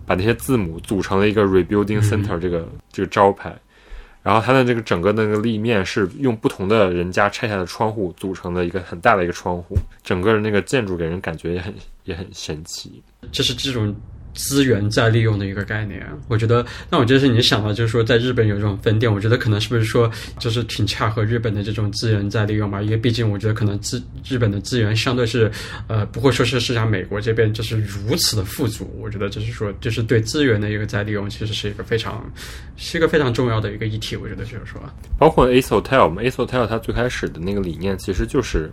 [0.06, 3.54] 把那些字母组成了一个 Rebuilding Center 这个、这个招牌，
[4.28, 9.74] 然后它的这个整个那个立面是用不同的人家拆下的窗户组成的一个很大的一个窗户，
[10.04, 11.74] 整个那个建筑给人感觉也很
[12.04, 13.02] 也很神奇。
[13.32, 13.96] 这是这种
[14.38, 16.06] 资源再利用的一个概念。
[16.28, 20.08] 我觉得，那我觉得是你想到，就是说在日本有这种分店，我觉得可能是不是说
[20.38, 22.80] 就是挺恰合日本的这种资源再利用嘛？
[22.80, 25.50] 因为毕竟我觉得可能资日本的资源相对是
[25.88, 28.88] 呃不会说是是像美国这边就是如此的富足。
[29.00, 32.24] 我觉得就是说就是对资源的一个再利用，其实是一个非常
[32.76, 34.14] 是一个非常重要的一个议题。
[34.14, 34.80] 我觉得就是说，
[35.18, 38.70] 包括 Ace Hotel 嘛，Ace Hotel 它最开始的那个理念其实就是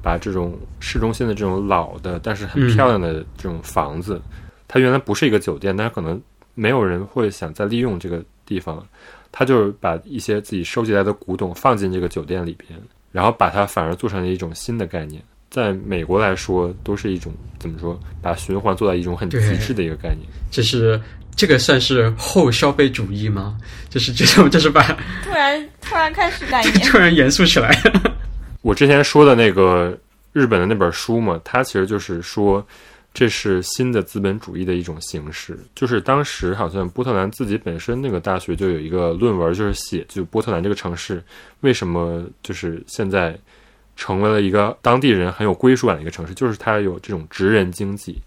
[0.00, 4.20] 把这种市中心的这种老的但是很漂亮的这种房子，
[4.68, 6.20] 它原来不是一个酒店，但是可能
[6.54, 8.86] 没有人会想再利用这个地方，
[9.32, 12.78] 他就是把一些自己收集来的古董放进这个酒店里边，
[13.10, 15.22] 然后把它反而做成了一种新的概念。
[15.50, 20.20] 在美国来说，都是一种怎么说，把循环做到一种很极致的一个概念。
[20.50, 21.00] 就是
[21.34, 23.56] 这个算是后消费主义吗？
[23.88, 24.82] 就是这种，就是把
[25.24, 27.74] 突然突然开始改念，突然严肃起来。
[28.60, 29.98] 我之前说的那个
[30.34, 32.64] 日本的那本书嘛，它其实就是说，
[33.14, 35.58] 这是新的资本主义的一种形式。
[35.74, 41.22] 就是当时好像波特兰自己本身那个大学就有一个论文，就是写就波特兰这个城市
[41.60, 43.38] 为什么就是现在
[43.96, 48.20] 成为了一个当地人很有归属感的一个城市，就是它有这种职人经济。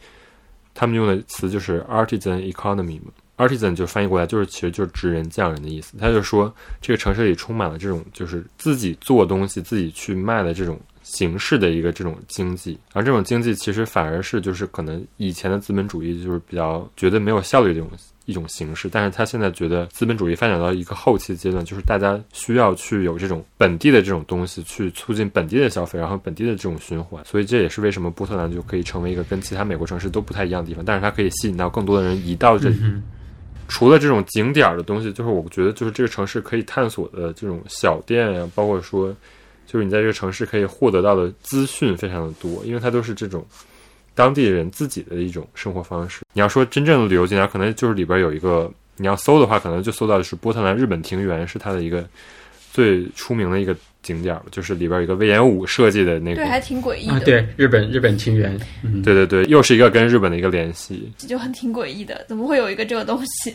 [0.74, 5.98] 他们用的词就是 artisan economy 嘛，artisan 就翻译过来就是其实就是职人匠人的意思。
[5.98, 10.80] 他就说这个城市里充满了这种就是自己做东西自己去卖的这种
[11.12, 17.90] 形式的一个这种经济，而这种经济其实反而是就是可能以前的资本主义就是比较觉得没有效率的这种
[18.26, 32.78] 一种形式，但是他现在觉得资本主义发展到一个后期阶段，就是大家需要去有这种本地的这种东西去促进本地的消费，然后本地的这种循环，所以这也是为什么波特兰就可以成为一个跟其他美国城市都不太一样的地方，但是它可以吸引到更多的人移到这里。
[33.68, 39.16] 除了这种景点儿的东西，就是我觉得就是这个城市可以探索的这种小店呀，包括说
[39.72, 43.46] 就是你在这个城市可以获得到的资讯非常的多，因为它都是这种。
[44.14, 46.20] 当地人自己的一种生活方式。
[46.34, 52.06] 你要说真正的旅游景点，可能就是里边有一个，你要搜的话，可能就搜到的是波特兰日本庭园，是它的一个
[52.74, 63.54] 最出名的一个景点，就是里边有一个魏延武设计的那个，对，还挺诡异啊，的，对，日本日本庭园，嗯，对对对，又是一个跟日本的一个联系，这就很挺诡异的，怎么会有一个这个东西？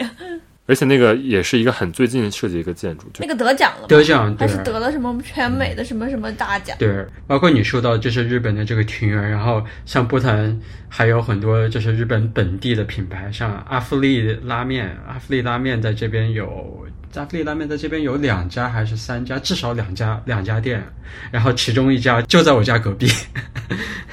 [0.66, 3.86] 而且那个也是一个很最近设计一个建筑，就那个得奖了？
[3.86, 6.76] 得奖对还是得了什么全美的什么什么大奖？
[6.78, 16.86] 对，包括你说到就是日本的这个庭园，然后像波特兰还有很多就是日本本地的品牌，像阿芙丽拉面，阿芙丽拉面在这边有，
[17.20, 20.82] 阿芙丽拉面在这边有两家还是三家，至少两家两家店，
[21.30, 23.08] 然后其中一家就在我家隔壁。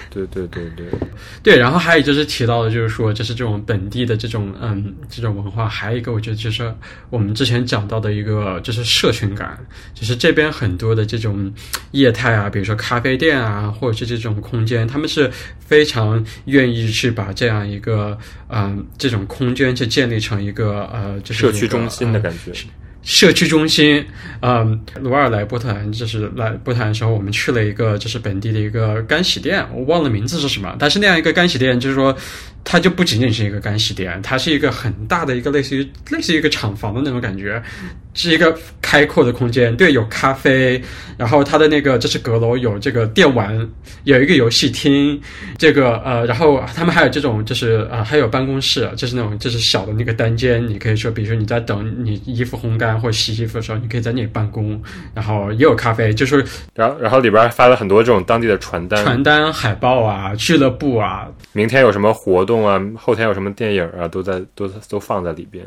[0.09, 0.85] 对对对对
[1.41, 6.71] 对，然后还有就是提到的，就是说，就是这种本地的这种嗯这种文化，还有一个我觉得就是
[7.09, 9.57] 我们之前讲到的一个就是社群感，
[9.95, 11.51] 就是这边很多的这种
[11.91, 18.15] 业态啊，比如说咖啡店啊，或者是这种空间，他们是非常愿意去把这样一个
[18.49, 22.53] 嗯这种空间去建立成一个呃就是社区中心的呃感觉。
[23.03, 24.03] 社区中心，
[24.41, 32.15] 嗯，罗尔来波特兰，就是来波特兰的时候，我们去了一个就是本地的一个干洗店，我忘了名字是什么，但是那样一个干洗店，就是说
[32.63, 37.61] 它就不仅仅是一个干洗店，它是一个很大的一个类似于类似于一个厂房的那种感觉，
[38.13, 40.81] 是一个开阔的空间，对，有咖啡，
[41.17, 43.67] 然后它的那个这是阁楼有这个电玩，
[44.03, 45.19] 有一个游戏厅，
[45.57, 54.81] 这个呃，然后他们还有这种就是呃，还有办公室，就是那种就是小的那个单间，你可以说，比如说你在等你衣服烘干或洗衣服的时候，你可以在那里办公，
[55.13, 56.43] 然后也有咖啡，就是
[56.75, 65.65] 然后然后里边还发了很多这种当地的传单，传单、海报啊、俱乐部啊，明天有什么活动啊，后天有什么电影啊，都在都都放在里边。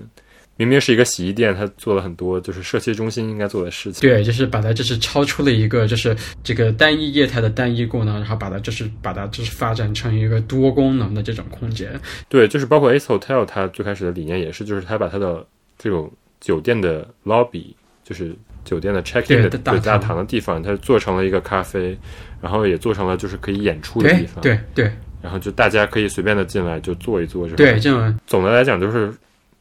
[0.58, 4.08] 明明是一个洗衣店，他做了很多就是社区中心应该做的事情。
[4.08, 11.92] 对，就是把它就是超出了一个就是这个单一业态的单一功能，然后把它就是把它就是发展成一个多功能的这种空间。
[12.30, 16.10] 对，就是包括 Ace Hotel，它最开始的理念也是，就是它把它的这种
[16.40, 17.66] 酒店的 lobby，
[18.02, 18.34] 就是
[18.64, 21.94] 酒店的 check in 的对大对大堂堂的地方，它做成了一个咖啡，
[22.40, 24.90] 然后也做成了就是可以演出的地方。，对对
[25.26, 27.48] 然后就大家可以随便的进来就坐一坐。
[27.48, 29.12] 对，这种总的来讲就是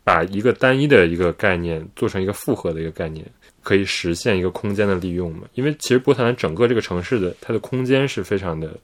[0.03, 3.25] 把一个单一的一个概念做成一个复合的一个概念，
[3.63, 5.47] 可以实现一个空间的利用嘛。
[5.55, 8.77] 因为其实波特兰整个这个城市的它的空间是非常的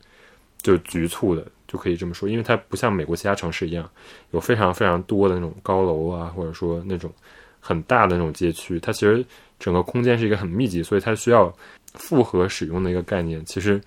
[0.63, 3.87] 就是局促的，就可以这么说，因为它不像美国其他城市一样
[4.31, 7.13] 有非常非常多的那种高楼啊，或者说那种
[7.59, 9.23] 很大的那种街区，它其实
[9.59, 11.55] 整个空间是一个很密集，所以它需要
[11.93, 13.45] 复合使用的一个概念。
[13.45, 13.79] 其实，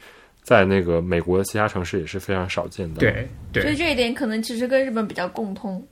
[0.45, 3.01] 在那个美国的其他城市也是非常少见的。
[3.01, 5.84] 对对所以这一点可能其实跟日本比较共通。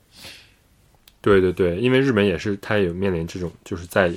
[1.21, 4.13] 对对对，因为日本也是，它也有面临这种，就是在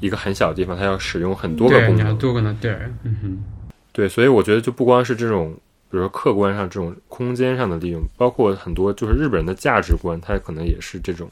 [0.00, 2.56] 一个很小的地方，它要使用很多个功能。
[2.60, 2.72] 对，
[3.04, 3.38] 嗯哼，
[3.92, 5.54] 对，所以我觉得就不光是这种
[5.90, 11.30] 比如说客观上这种空间上的利用，包括很多就是日本人的价值观，它可能也是这种，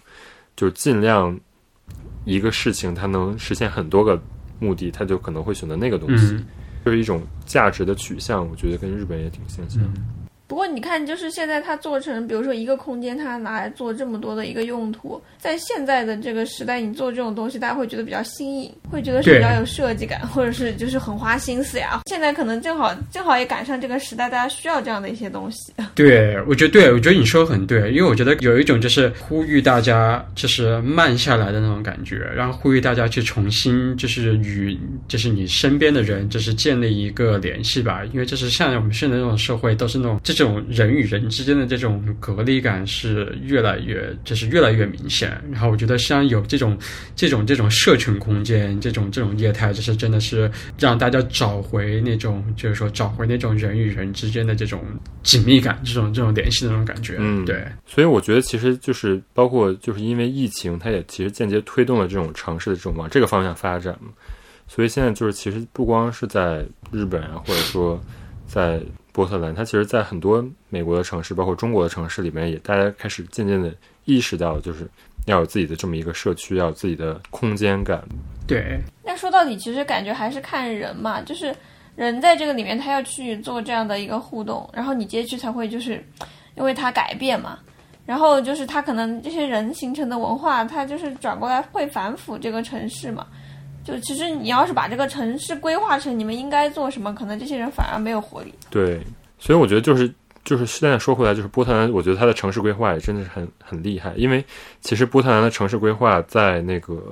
[0.57, 1.39] 就是尽量
[2.25, 4.21] 一个事情它能实现很多个
[4.61, 6.47] 目的，他就可能会选择那个东西，嗯
[6.85, 8.49] 就是一种价值的取向。
[8.49, 9.83] 我觉得跟日本也挺相像。
[10.49, 22.01] 不过你看，就是现在它做成，比如说一个空间，它拿来做这么多的一个用途，在现在的这个时代，你做这种东西，大家会觉得比较新颖，会觉得是比较有设计感，或者是就是很花心思呀。
[22.09, 25.71] 现在可能正好正好也赶上这个时代，大家需要这样的一些东西。
[25.95, 34.79] 对，我觉得对，我觉得你说的很对，因为我觉得有一种就是呼吁大家就是慢下来的那种感觉，然后呼吁大家去重新就是与
[35.09, 46.79] 就是你身边的人就是建立一个联系吧，因为就是像我们现在这种社会都是那种这种人与人之间的这种隔离感是越来越就是越来越明显，然后我觉得像有这种
[47.15, 54.83] 这种这种社群空间这种这种业态，就是真的是让大家找回那种就是说找回那种人与人之间的这种
[55.23, 57.17] 紧密感，这种这种联系的那种感觉。
[57.19, 64.09] 嗯对，所以我觉得其实就是包括就是因为疫情，它也其实间接推动了这种城市的这种往这个方向发展嘛。
[64.67, 66.63] 所以现在就是其实不光是在
[66.93, 67.99] 日本啊，或者说
[68.47, 68.81] 在
[69.19, 74.89] 波特兰，它其实在很多美国的城市，包括中国的城市里面，也大家开始渐渐的意识到，就是
[75.27, 78.01] 要有自己的这么一个社区，要有自己的空间感。
[78.47, 81.53] 对，那说到底，其实感觉还是看人嘛，就是
[81.97, 86.01] 人在这个里面，他要去做这样的一个互动，然后你街区才会就是
[86.55, 87.59] 因为它改变嘛，
[88.07, 93.27] 然后就是他可能这些人形成的文化，它就是转过来会反腐这个城市嘛。
[93.89, 98.53] 就其实你要是把这个城市规划成你们应该做什么，可能这些人反而没有活力。
[98.69, 99.01] 对，
[99.39, 100.13] 所以我觉得就是
[100.45, 104.45] 就是现在说回来，就是波特兰，我觉得它的城市规划也真的是很很厉害，因为
[104.83, 107.03] 其实波特兰的城市规划在那个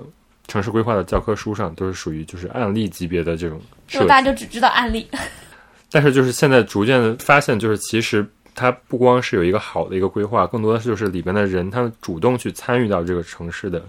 [0.48, 3.58] 城市规划的教科书上都是属于就是案例级别的这种
[3.88, 5.08] 就大，家就只知道案例，
[5.90, 13.80] 但是就是现在逐渐的发现，就是其实它不光是有一个好的一个规划，更多的是就是里边的人他们主动去参与到这个城市的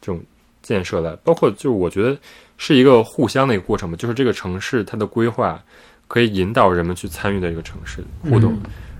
[0.00, 0.20] 这种
[0.62, 2.16] 建设的，包括就是我觉得
[2.56, 5.62] 是一个互相的一个过程吧，就是这个城市它的规划
[6.06, 8.52] 可以引导人们去参与的一个城市互动，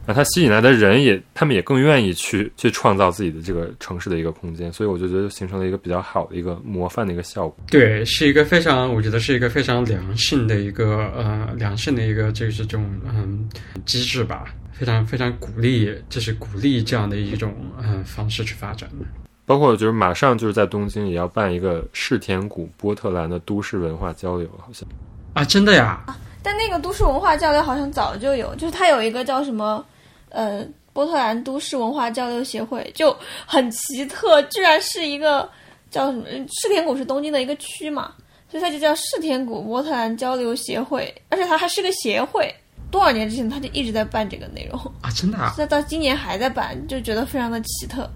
[0.06, 7.56] 然后它吸引来的人也他们也更愿意去去创造自己的这个城市的一个空间，所以我就觉得形成了一个比较好的一个模范的一个效果。
[7.70, 13.48] 对，是一个非常，我觉得是一个非常良性的一个呃良性的一个就是这种嗯
[13.84, 19.27] 机制吧，非常非常鼓励，就是鼓励这样的一种嗯方式去发展的。
[19.48, 24.86] 包括就是马上就是在东京也要办一个世田谷波特兰的都市文化交流，好像
[25.32, 26.04] 啊，真的呀？
[26.42, 29.82] 但那个都市文化交流好像早就有，就是它有一个叫什么
[30.28, 35.48] 呃波特兰都市文化交流协会，就很奇特，居然是一个
[35.90, 38.12] 叫什么世田谷是东京的一个区嘛，
[38.50, 42.54] 所以它就叫世田谷波特兰交流协会，而且它还是个协会。
[42.90, 45.54] 多少年之前他就一直在办这个内容，啊，真的啊？
[45.58, 48.08] 那到今年还在办，就觉得非常的奇特。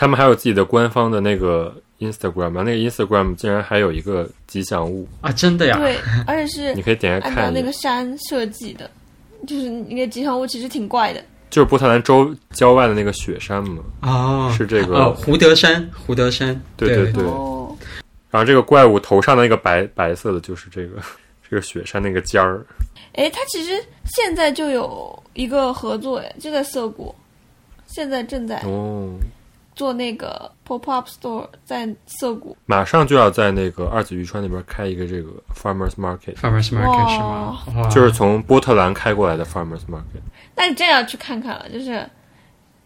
[0.00, 5.76] 他们还有自己的官方的那个 Instagram，然后那个 Instagram 竟然还有一个吉祥物，啊，真的呀？
[5.76, 5.94] 对，
[6.26, 7.70] 而且是 你可以点开按照那个。
[7.70, 8.90] 山设计的，
[9.46, 11.22] 就是那个吉祥物其实挺怪的。
[11.50, 17.22] 就是波特兰州郊外的那个雪山嘛，哦，是这个哦，胡德山，胡德山，对对对。
[17.24, 17.76] 哦，
[18.30, 20.96] 然后这个怪物头上的那个白白色的就是这个
[21.46, 22.64] 这个雪山那个尖儿，
[23.16, 23.72] 哎，它其实
[24.06, 27.14] 现在就有一个合作，哎，就在涩谷，
[27.86, 29.10] 现在正在哦，
[29.80, 32.54] 做那个 pop up store，在涩谷。
[32.66, 37.88] 马上就要在那个二子渔川那边开一个这个 Farmers Market，，Farmers Market 是吗？
[37.88, 40.20] 就是从波特兰开过来的 Farmers Market，
[40.54, 42.06] 那你真要去看看了，就是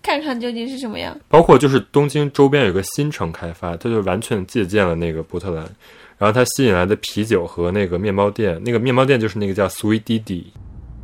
[0.05, 1.19] 看看究竟是什么样。
[1.27, 5.65] 包括就是东京周边有个新城开发，它就完全借鉴了那个波特兰，
[6.17, 10.45] 然后它吸引来的啤酒和那个面包店，那个面包店就是那个叫 Sweet Didi，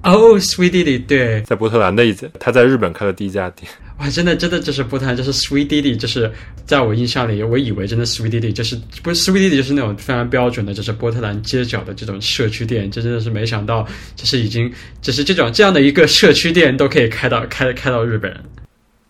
[0.04, 3.68] 哦，Sweet Diddy，对，在波特兰的一家，他在日本开的第一家店。
[4.00, 6.32] 哇，真的真的就是波特兰，就是 Sweet Diddy，就是
[6.64, 13.86] 在我印象里，我以为真的 Sweet Diddy 就是不是 Sweet Diddy 就是那种非常标准的，就是波特兰街角的这种社区店，这真的是没想到，
[14.16, 14.72] 就是已经
[15.02, 18.34] 就是这种这样的一个社区店都可以开到开开到日本。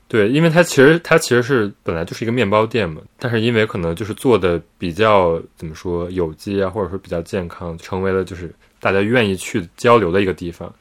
[0.09, 10.75] 对，因为它其实它其实是本来就是一个面包店嘛，但是因为可能就是做的比较怎么说有机啊，或者说比较健康，成为了就是大家愿意去交流的一个地方。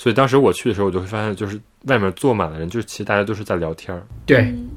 [0.00, 4.70] 所以当时我去的时候，我就会发现，就是外面坐满了人，就是其实大家都是在聊天儿，对，嗯，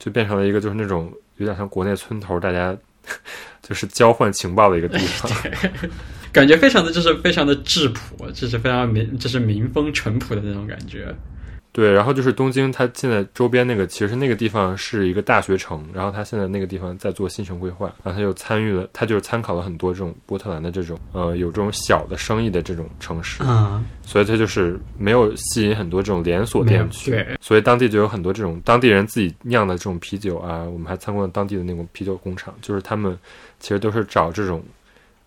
[0.00, 2.76] 就变成了一个就是那种有点像国内村头，大家
[3.62, 5.30] 就是交换情报的一个地方。
[6.32, 11.14] 感觉非常的就是非常的质朴，就是非常民就是民风淳朴的那种感觉。
[11.78, 33.16] 对，然后就是东京，它现在周边那个，其实那个地方是一个大学城，然后它现在那个地方在做新城规划，然后它就参与了，它就是参考了很多这种波特兰的这种呃有这种小的生意的这种城市，嗯，所以它就是没有吸引很多这种连锁店去，所以当地就有很多这种当地人自己酿的这种啤酒啊，我们还参观了当地的那种啤酒工厂，就是他们
[33.60, 34.60] 其实都是找这种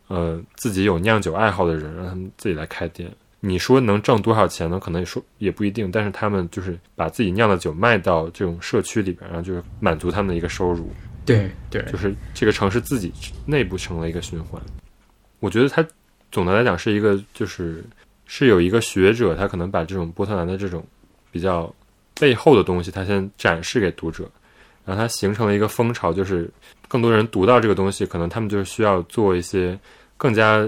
[0.09, 3.09] 呃自己有酿酒爱好的人，让他们自己来开店。
[3.43, 4.79] 你说能挣多少钱呢？
[4.79, 10.89] 可能也说也不一定，但是他们就是把自己酿的酒卖到这种社区里边，然后就是满足他们的一个收入，
[11.25, 13.11] 对对就是这个城市自己
[13.45, 14.61] 内部成了一个循环。
[15.39, 15.83] 我觉得它
[16.31, 17.83] 总的来讲是一个，就是
[18.27, 20.85] 是有一个学者，他可能把这种波特兰的这种
[21.31, 21.73] 比较
[22.19, 24.29] 背后的东西，他先展示给读者，
[24.85, 26.47] 然后它形成了一个风潮，就是
[26.87, 29.77] 更多人读到这个东西，可能他们就是需要做一些
[30.15, 30.63] 更加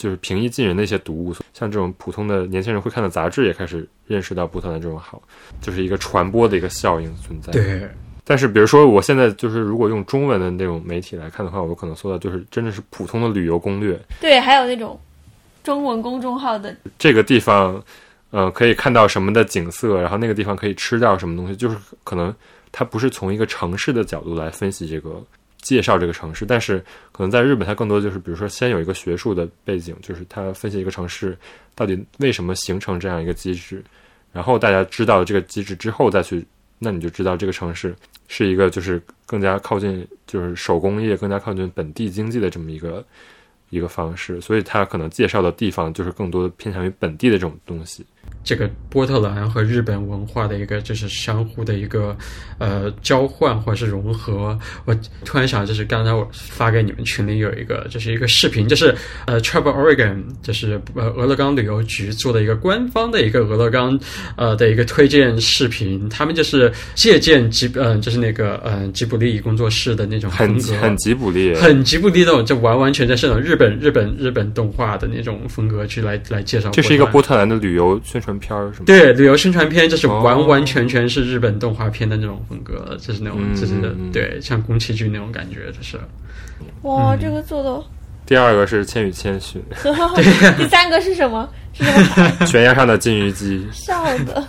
[0.00, 5.22] 就是平易近人的一些读物，像这种普通的年轻人会看的杂志，也开始认识到波特兰这种好，
[5.60, 7.52] 就是一个传播的一个效应存在。
[7.52, 7.86] 对
[8.24, 14.98] 但是比如说，我现在就是如果用中文的那种媒体来看的话，我可能搜到就是真的是普通的旅游攻略，对，还有那种
[15.62, 17.82] 中文公众号的，这个地方，
[18.30, 22.34] 呃，可以看到什么的景色，然后那个地方可以吃到什么东西，就是可能
[22.72, 25.20] 它不是从一个城市的角度来分析这个
[25.60, 26.78] 介绍这个城市，但是
[27.12, 31.36] 可能在日本，它更多就是比如说先有一个学术的背景，就是它分析一个城市
[31.74, 33.82] 到底为什么形成这样一个机制，
[34.32, 36.46] 然后大家知道这个机制之后再去，
[36.78, 37.94] 那你就知道这个城市
[38.28, 43.04] 是一个就是更加靠近就是手工业、更加靠近本地经济的这么一个。
[43.72, 48.04] 一个方式，所以它可能介绍的地方就是更多的偏向于本地的这种东西。
[48.42, 52.16] 这个波特兰和日本文化的一个就是相互的一个
[52.58, 54.58] 呃交换或者是融合。
[54.84, 58.94] 我突然想，就是刚才我发给你们群里有一个，就是一个视频，就是
[59.26, 63.98] 呃 Travel Oregon，就是呃俄勒冈旅游局做的一个官方的一个俄勒冈
[64.36, 76.70] 呃的一个推荐视频，他们就是借鉴吉嗯、就是那个嗯、呃吉卜力工作室的那种很风格，很吉卜力，很吉卜力那种，就完完全全是那种日本日本日本动画的那种风格去来来介绍。
[76.70, 78.84] 这是一个波特兰的旅游宣传片儿，是吗？
[78.86, 83.74] 对旅游宣传片，就是完哦完全全是日本动画片的那种风格，就是那种嗯就是
[84.12, 85.98] 对像宫崎骏那种感觉，就是
[86.82, 87.82] 哇，嗯这个做的。
[88.26, 89.60] 第二个是《千与千寻
[90.56, 91.48] 第三个是什么？
[91.72, 94.46] 是什么》，悬崖上的金鱼姬，笑的？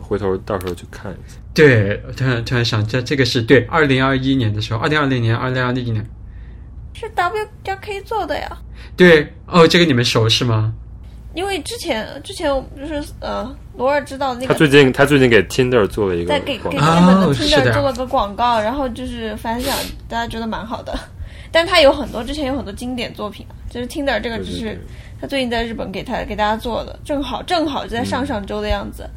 [0.00, 1.36] 回头到时候去看一下。
[1.52, 6.06] 对，突然突然想，这这个是对二零二一年的时候，二零二零年、二零二一年，
[6.98, 8.58] 是 W 加 K 做的呀。
[8.96, 10.72] 对哦，这个你们熟是吗？
[11.34, 19.72] 因为之前之前就是呃，罗尔知道那个他最近他最近给 Tinder 做了一个在给给日本的 Tinder 做了个广告，然后就是反响，
[20.08, 20.98] 大家觉得蛮好的。
[21.52, 24.80] 但他有很多之前有很多经典作品，就是 Tinder 这个只是
[25.20, 29.08] 他最近在日本给他给大家做的，正好正好就在上上周的样子，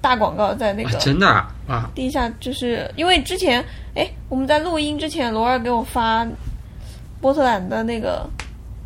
[0.00, 3.64] 大广告在那啊个，真的啊啊地下就是因为之前，
[3.96, 6.24] 哎，我们在录音之前，罗尔给我发
[7.24, 8.28] 波特兰的那个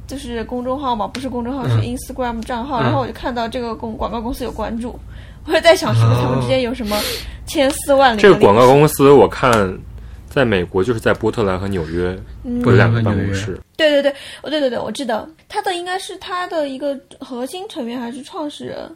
[0.06, 2.84] 就是公众号嘛，不是公众号，是嗯 Instagram 账号，嗯。
[2.84, 4.96] 然后我就看到这个公广告公司有关注，
[5.44, 6.96] 我就在想，是不是他们之间有什么
[7.48, 9.76] 千丝万缕的这个广告公司我看
[10.30, 12.60] 在美国就是在波特兰和纽约嗯。
[12.62, 14.12] 有两个办公室，对对对，
[14.42, 18.88] 哦对对对，我记得他的应该是他的一个核心成员还是创始人，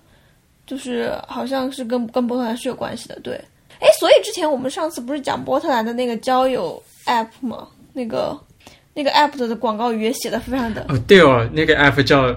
[0.68, 3.34] 就是好像是跟跟波特兰是有关系的，对。
[3.80, 7.66] 哎，所以之前我们上次不是讲波特兰的那个交友 app 吗？
[7.92, 8.38] 那个
[8.94, 12.34] 那个 app 的广告语也写的非常的，哦对哦，那个 app 叫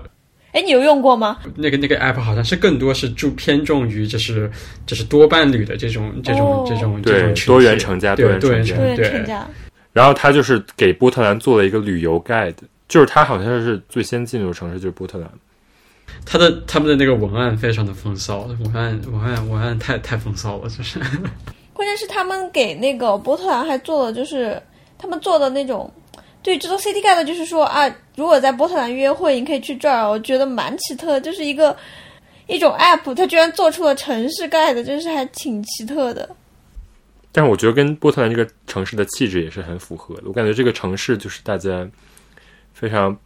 [0.52, 1.40] 哎，你有用过吗？
[1.56, 4.50] 那个那个 app 好像是更多是注偏重于就是
[4.86, 9.46] 就是多伴侣的这种这种、哦这种这种群多元成家对多元成家多元成家，
[9.92, 12.56] 然后他就是给波特兰做了一个旅游 guide，
[12.88, 15.30] 就是他好像是最先进入城市就是波特兰，
[16.26, 21.00] 他的他们的那个文案非常的风骚，文案文案文案太太风骚了，就是
[21.74, 24.58] 关键是他们给那个波特兰还做了，就是
[24.98, 25.92] 他们做的那种。
[26.46, 30.08] 对，这做 City Guide 就是说啊，如果在波特兰约会，你可以去这儿。
[30.08, 31.76] 我觉得蛮奇特，就是一个
[32.46, 36.30] 一种 App，它居然做出了城市 Guide，真是还挺奇特的。
[37.32, 40.26] 但是我觉得跟波特兰这个城市的气质也是很符合的。
[40.28, 41.90] 我感觉这个城市就是大家
[42.76, 43.18] 非常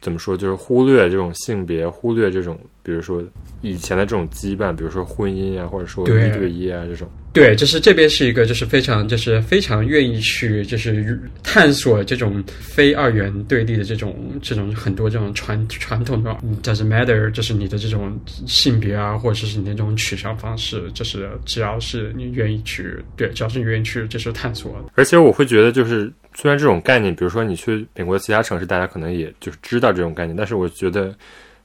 [0.00, 3.22] 怎么说，就是忽略这种性别，忽略这种比如说
[3.60, 7.08] 以前的这种羁绊，比如说婚姻啊，或者说一对一啊这种。
[7.32, 16.30] 对，就是这边是一个就是非常就是非常愿意去就是探索这种非二元对立的这种这种很多这种传传统的
[16.62, 31.16] doesn't matter，就是你的这种性别啊，或者是你那种取向方式，就是只要是你愿意去对，只要是你愿意去接受探索，而且我会觉得，就是虽然这种概念，比如说你去美国的其他城市，大家可能也就是知道这种概念，但是我觉得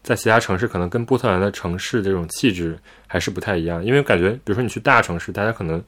[0.07, 5.83] 在其他城市可能跟波特兰的城市这种气质还是不太一样，因为感觉比如说你去大城市，大家可能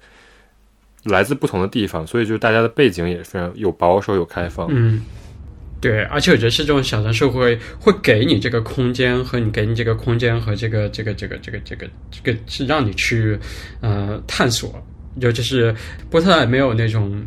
[1.05, 4.67] 来自不同的地方，所以就是大家的背景也非常有保守有开放。
[4.69, 5.01] 嗯，
[5.79, 13.39] 对，而且我觉得是这种小城市会会给你这个空间和你给你这个空间和这个这个这个这个这个这个是让你去
[13.79, 14.85] 呃探索，
[15.21, 15.73] 尤其是
[16.09, 17.25] 波特兰没有那种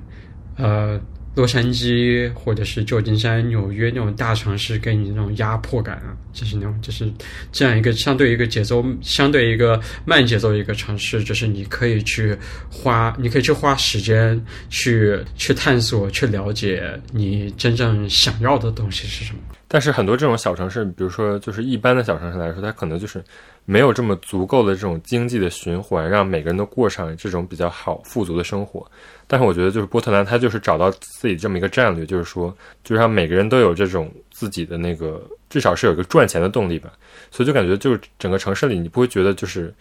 [0.59, 1.01] 呃
[1.35, 7.11] 洛杉矶或者是旧金山、纽约那种大城市给你那种压迫感啊，就是那种就是
[7.51, 12.37] 这样一个相对一个节奏相对一个慢节奏一个城市，就是你可以去
[12.71, 19.41] 花，你可以去花时间去去探索、去了解你真正想要的东西是什么。
[19.73, 23.25] 但是很多这种小城市，比如说就是一般的小城市来说，它可能就是
[23.65, 28.87] 没有这么足够的这种经济的循环，让每个人都过上这种比较好富足的生活。
[29.27, 32.55] 但是我觉得就是波特兰，它就是找到自己这么一个战略，就是说，
[32.85, 35.19] 就让每个人都有这种自己的那个，
[35.49, 36.93] 至少是有一个赚钱的动力吧。
[37.31, 39.73] 所以就感觉就是整个城市里，你不会觉得就是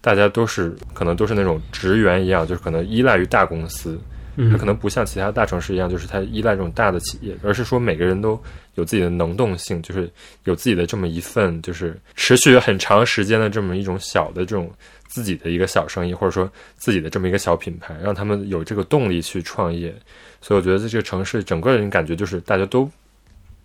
[0.00, 3.98] 大家都是可能都是那种职员一样，就是可能依赖于大公司。
[4.36, 8.40] 它可能不像其他大城市一样，就是它依赖这种大的企业，而是说每个人都
[8.74, 10.10] 有自己的能动性，就是
[10.44, 14.70] 有自己的这么一份，就是持续很长时间的这么一种小的这种
[15.08, 19.94] 自己的一个小生意，或者说自己的这么一个小品牌，让他们有这个动力去创业。
[20.40, 22.90] 所以我觉得在这个城市，整个人感觉就是大家都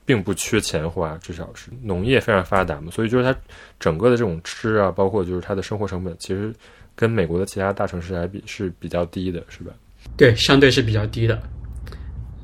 [0.05, 3.34] 并不缺钱花，至少是农业非常发达嘛，所以就是它
[3.80, 6.53] 整个的这种吃啊，包括就是它的生活成本，其实
[6.95, 9.74] 跟美国的其他大城市还比是比较低的，是吧？
[10.17, 11.41] 对，相对是比较低的。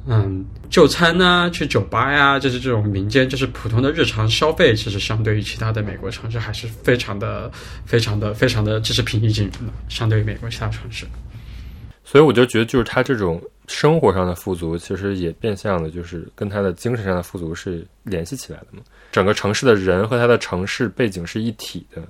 [0.07, 7.51] 嗯，就餐呐、去酒吧呀，就是这种民间，就是普通的日常消费，其实相对于其他的美国城市还是非常的、
[7.85, 11.05] 非常的、非常的，就是平易近人的，相对于美国其他城市。
[12.03, 18.81] 所以我就觉得，就是他这种生活上的富足，其实也变相的，就是跟他的精神上的富足是联系起来的嘛。
[19.11, 22.01] 整个城市的人和他的城市背景是一体的，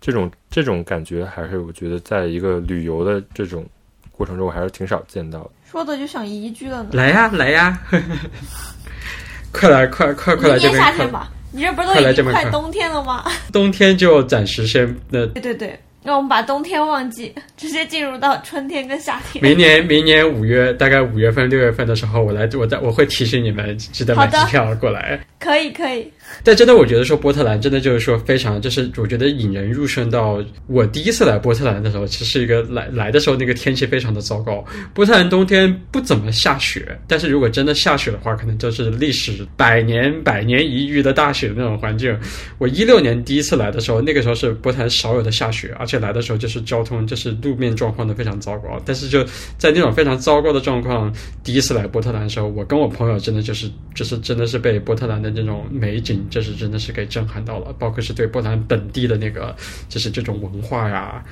[0.00, 3.64] 这种这种感觉，还是我觉得在一个旅游的这种
[4.12, 5.50] 过程中，我还是挺少见到的。
[5.70, 6.90] 说的就想移居了呢。
[6.92, 7.78] 来呀，来呀，
[9.52, 10.80] 快来，快快快来这边！
[10.80, 13.24] 夏天吧，你这不是都快来已经快冬天了吗？
[13.52, 19.42] 冬天就暂时先那对对对，那我们把冬天忘记， 直接进入到春天跟夏天。
[19.42, 25.18] 明年明年五月，大概五月份六月份的时候，我来我在我会提醒你们记得买机票过来。
[25.38, 26.12] 可以可以，
[26.44, 34.64] 但真的，我觉得说波特兰真的就是说非常，就是我觉得引人入胜到我第一次来波特兰的时候，其实一个来来的时候那个天气非常的糟糕。
[34.94, 42.16] 波特兰冬天不怎么下雪，但是如果真的下雪的话，可能就是历史百年百年一遇的大雪的那种环境。
[42.58, 48.80] 我一六年第一次来的时候，那个时候是波特兰少有的下雪，而且来的时候就是交通就是路面状况都非常糟糕。
[48.84, 49.24] 但是就
[49.58, 51.12] 在那种非常糟糕的状况，
[51.44, 59.54] 第一次来波特兰的时候，我跟我朋友真的就是就是真的是被波特兰的这种美景，这是真的是给震撼到了，包括是对波兰本地的那个
[59.88, 61.24] 就是这种文化呀。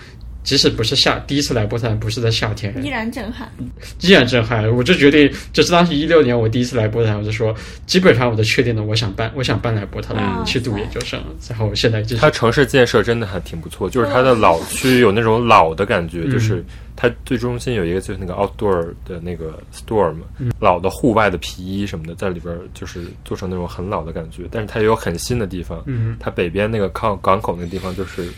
[0.50, 3.48] 即使不是夏第一次来波特兰，不是在夏天，依然震撼。
[4.00, 4.68] 依然震撼。
[4.76, 7.54] 我就决定，就是当时一六年我第一次来波特兰，我就说，
[7.86, 11.22] 基本上我都确定了，我想搬，我想搬来波特兰哇去读研究生。
[11.48, 16.64] 然后现在就是它城市建设真的还挺不错，就是它的老区有那种老的感觉，嗯就是
[16.96, 20.22] 它最中心有一个就是那个 outdoor 的那个 store 嘛，
[20.58, 25.80] 老的户外的皮衣什么的，在里边就是做成那种很老的感觉，但是它也有很新的地方。
[25.86, 28.28] 嗯它北边那个靠港口那个地方就是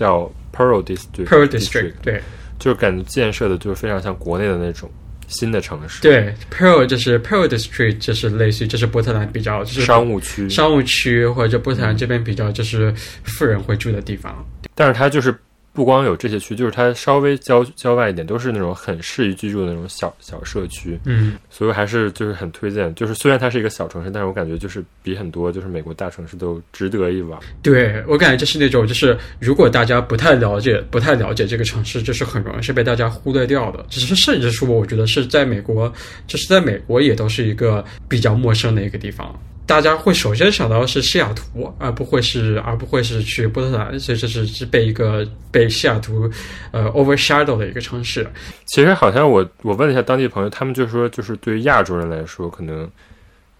[0.00, 2.20] 叫 Pearl District Pearl District 对。
[2.58, 4.90] 就是感觉建设的就是非常像国内的那种
[5.28, 12.92] 新的城市，对 Pearl 就是 Pearl District，就是类似于就是波特兰比较就是商务区，商务区或者波特兰这边比较就是
[13.22, 14.44] 富人会住的地方。
[14.74, 15.34] 但是它就是
[15.72, 20.98] 不光有这些区，就是它稍微郊郊外一点，都是那种很适宜居住的那种小小社区。
[21.04, 22.92] 嗯，所以还是就是很推荐。
[22.94, 27.38] 就是虽然它是一个小城市，但是我感觉就是比很多就是美国大城市都值得一玩。
[27.62, 33.86] 对我感觉就是那种就是如果大家不太了解不太了解这个城市，就是很容易是被大家忽略掉的。
[33.88, 35.92] 只是甚至说，我觉得是在美国，
[36.26, 39.38] 就是在美国也都是一个比较陌生的一个地方。
[39.70, 46.28] 大家会首先想到的是西雅图，而不会是而不会是去波特兰，所以这是是被一个被西雅图
[46.72, 48.28] 呃 overshadow 的一个城市。
[48.66, 52.90] 其实好像我我问了一下当地朋友，他们就说就是对于亚洲人来说，可能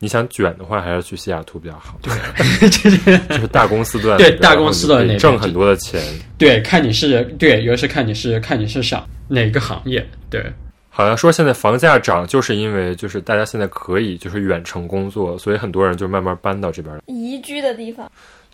[0.00, 1.96] 你想卷的话，还是去西雅图比较好。
[2.02, 2.12] 对，
[2.70, 2.90] 就
[3.38, 6.02] 是大公司都在 对大公司的那挣很多的钱。
[6.36, 10.04] 对，看你是对，尤其是看你是看你是想哪个行业。
[10.28, 10.44] 对，
[10.92, 17.00] 好像说现在房价涨，就是因为就是大家现在可以就是远程工作，所以很多人就慢慢搬到这边来。
[17.06, 18.10] 宜居的地方，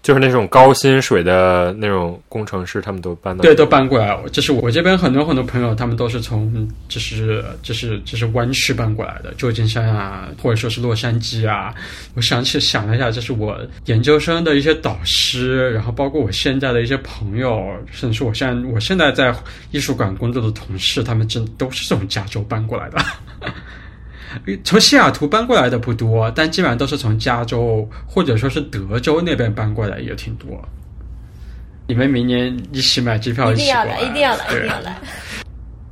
[0.07, 4.17] 就是那种高薪水的那种工程师，他们都搬到对，都搬过来。
[4.31, 11.75] 就是我这边很多很多朋友，他们都是从就是就是就是湾区搬过来的，旧金山啊，或者说是洛杉矶啊。
[12.15, 17.61] 我想起想了一下，就是我研究生的一些导师，然后包括我现在的一些朋友，
[17.91, 19.35] 甚至是我现在我现在在
[19.73, 22.99] 艺术馆工作的同事，他们真都是从加州搬过来的。
[24.65, 30.49] 从西雅图搬过来的不多，但基本上都是从加州或者说是德州那边搬过来也挺多。
[31.89, 34.97] 你们明年一起买机票一定要来，起来，一定要来，一定要来。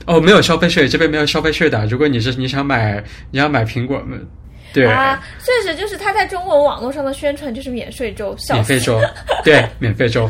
[0.07, 1.87] 哦，没有消费税，这边没有消费税的。
[1.87, 4.27] 如果你是你想买你要买苹果，嗯
[4.73, 9.01] 对，啊，确实就是他在中文网络上的宣传就是免税州，免费州，
[9.45, 10.29] 对， 免费州，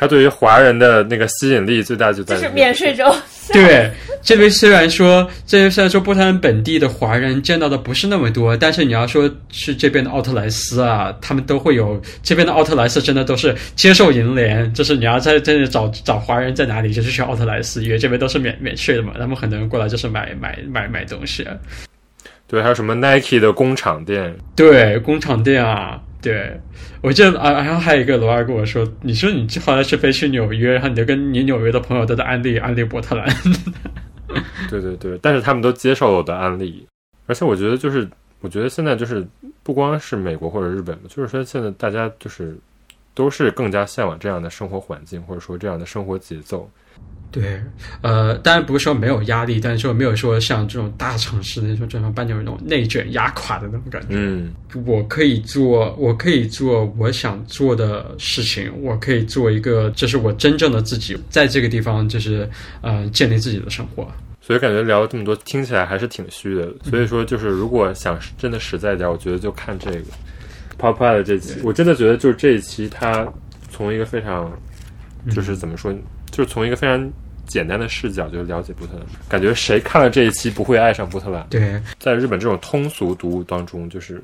[0.00, 3.04] 它对于华人的那个吸引力最大就在于就是免税州。
[3.52, 3.90] 对。
[4.22, 21.46] 这边虽然说这边虽然说波特兰本地的华人见到的不是那么多，但是你要说去这边的奥特莱斯啊，他们都会有这边的奥特莱斯真的都是接受银联，就是你要在这里找找华人在哪里，就是去奥特莱斯，因为这边都是免免税的嘛，他们很多人过来就是买买买买东西。
[22.46, 26.60] 对，还有什么 Nike 的工厂店，对，工厂店啊，对，
[27.02, 33.26] 我记得啊，然后还有一个罗二跟我说，你说你后来是飞去纽约，然后你就跟你纽约的朋友都在安利安利波特兰，
[34.68, 36.86] 对对对，但是他们都接受了我的安利，
[37.26, 38.06] 而且我觉得就是，
[38.40, 39.26] 我觉得现在就是
[39.62, 42.56] 不光是美国或者日本嘛，就是说现在大家就是
[43.14, 46.70] 都是更加向往这样的生活环境，或者说这样的生活节奏。
[47.30, 47.60] 对，
[48.02, 54.08] 呃，当然不是说没有压力，但是说没有说像这种大城市那种这种把你那种内卷压垮的那种感觉。
[54.10, 54.52] 嗯，
[54.84, 62.48] 我可以做，我可以做我想做的事情，我可以做一个，这是我真正的自己，在这个地方就是
[62.80, 64.06] 呃建立自己的生活。
[64.40, 66.68] 所以感觉聊了这么多，听起来还是挺虚的。
[66.82, 70.00] 所以说，就是如果想真的实在一点，我觉得就看这个
[70.76, 73.24] Pop Eye 的这期，我真的觉得就是这一期，它
[73.70, 74.50] 从一个非常，
[75.30, 75.94] 就是怎么说，
[76.40, 77.12] 就是从一个非常
[77.46, 81.46] 简单的视角就了解波特兰，感觉谁看了这一期不会爱上波特兰？
[81.50, 84.22] 对，在日本这种通俗读物当中，就是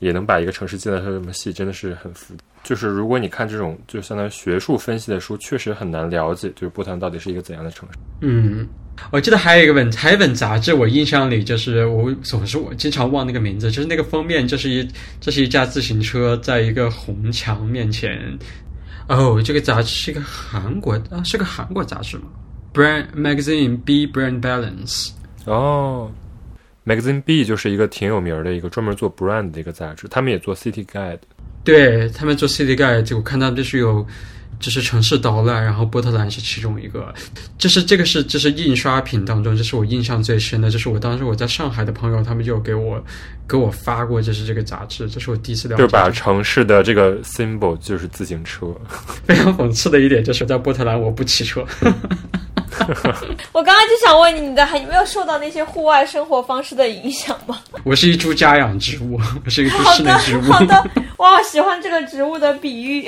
[0.00, 2.34] 也能把一个城市记得这么细，真的是很服。
[2.64, 7.98] 就是如果你看这种就相当于学术分析的书，确实很难了解，就是波特兰到底是一个怎样的城市。
[8.22, 8.66] 嗯，
[9.12, 14.88] 我记得还有一个本，还有一本杂志，我印象里就是我总是我经常忘那个名字，就是那个封面就是一
[15.20, 18.36] 这是一架自行车在一个红墙面前。
[19.08, 22.24] 哦，这个杂志是一个韩国啊，是个韩国杂志吗
[22.72, 25.10] ？Brand Magazine B Brand Balance。
[25.44, 26.10] 哦
[26.86, 31.18] ，Magazine B 就是一个挺有名儿的一个专门做 brand 的一个杂志，他们也做 City Guide。
[31.64, 34.06] 对他们做 City Guide，我看到就是有，
[34.58, 37.12] 就是城市导览，然后波特兰是其中一个。
[37.58, 40.70] 就是这个是这是印刷品当中，这是我印象最深的。
[40.70, 43.04] 就是我当时我在上海的朋友，他们就给我
[43.48, 45.82] 给我发过，就是这个杂志，这是我第一次了解。
[45.82, 48.66] 就是把城市的这个 symbol 就是自行车，
[49.26, 51.64] 非常讽刺的一点就是在波特兰我不骑车。
[53.52, 57.60] 我刚刚就想问你，你的还有没有受到那些户外生活方式的影响吗？
[57.84, 60.42] 我是一株家养植物，我是一株好的，室内植物。
[60.50, 63.06] 好的，哇，喜欢这个植物的比喻。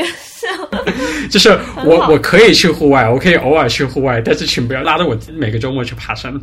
[1.30, 6.38] 就是我我可以去户外，我可以偶尔去户外，但是请不要拉着我每个周末去爬山。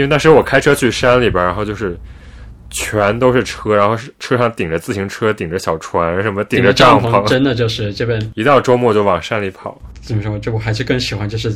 [0.00, 1.94] 因为那时候我开车去山里边，然后就是
[2.70, 9.78] 全都是车，然后是车上顶着自行车，顶着小船，什么顶着帐篷，真的就是这边一到周末就往山里跑。
[10.00, 10.38] 怎么说？
[10.38, 11.54] 就我还是更喜欢就是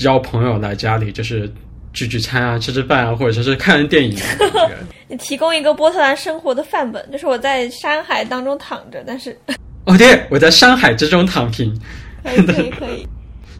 [0.00, 1.50] 邀朋友来家里，就是
[1.94, 4.14] 聚聚餐啊，吃吃饭啊，或者说是看看电影、
[5.08, 9.34] 你提供一个波特兰生活的范本，就是我在山海当中躺着，但是
[9.86, 11.74] 哦，对，我在山海之中躺平，
[12.22, 13.08] 可以可以可以。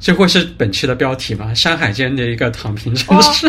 [0.01, 1.53] 这会是本期的标题吗？
[1.55, 3.49] 山海间的一个躺平城市。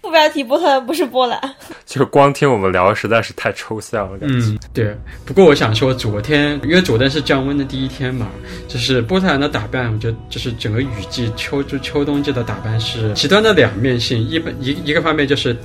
[0.00, 1.40] 副 标题波特兰不是波兰，
[1.86, 4.46] 就是光听我们聊实在是太抽象了，感觉。
[4.46, 4.96] 嗯，对。
[5.24, 8.28] 不过我想说，昨天因为昨天是降温的第一天嘛，
[8.68, 14.22] 就是波特兰的打扮，我觉得就是整个雨季秋就秋冬季的打扮是极端的两面性。
[14.28, 15.56] 一本一一个方面就是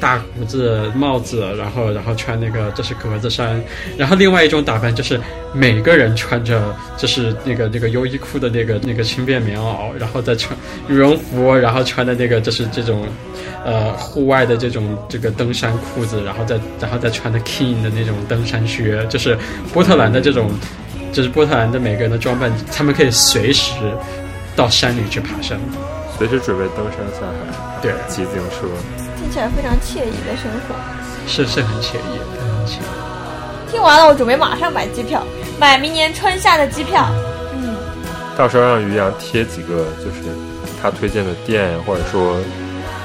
[0.00, 3.62] 大胡子、帽子，然后然后穿那个就是格子衫，
[3.96, 5.20] 然后另外一种打扮就是
[5.52, 10.58] 每个人穿着就是那个那个优衣库的那个那个轻便棉袄，然后再穿
[10.88, 13.06] 羽绒服，然后穿的那个就是这种。
[13.62, 19.36] 呃，户外的这种这个登山裤子，然后再然后再穿的 King 的那种登山靴，就是
[19.70, 20.50] 波特兰的这种，
[21.12, 23.74] 就是波特兰的每个人的装扮，他们可以随时
[24.56, 25.60] 到山里去爬山，
[26.16, 28.66] 随时准备登山下海，对，骑自行车。
[29.30, 30.74] 听起来非常惬意的生活。
[31.28, 33.70] 是是很惬意，很惬意。
[33.70, 35.24] 听完了，我准备马上买机票，
[35.56, 37.06] 买明年春夏的机票。
[37.54, 37.76] 嗯，
[38.36, 40.34] 到时候让于洋贴几个，就是
[40.82, 42.40] 他推荐的店，或者说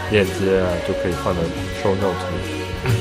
[0.10, 1.42] 链接啊，就可以放在
[1.84, 2.55] show note 里。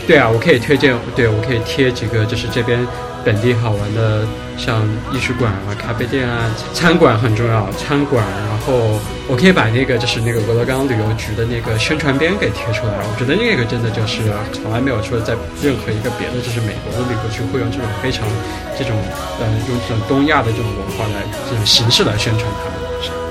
[0.06, 2.78] 对啊，我可以推荐，对我可以贴几个，就是这边
[3.24, 8.24] 本地好玩的，像艺术馆啊、咖啡店啊、餐馆很重要，餐馆。
[8.48, 12.93] 然后我可以把那个就是那个俄勒冈旅游局的那个宣传片给贴出来。
[13.01, 18.24] 我觉得那个真的就是从来没有说在任何一个别的就是美国的旅游局会用这种非常
[18.77, 18.97] 这种
[19.40, 22.77] 呃用这种东亚的这种文化来这种形式来宣传他们。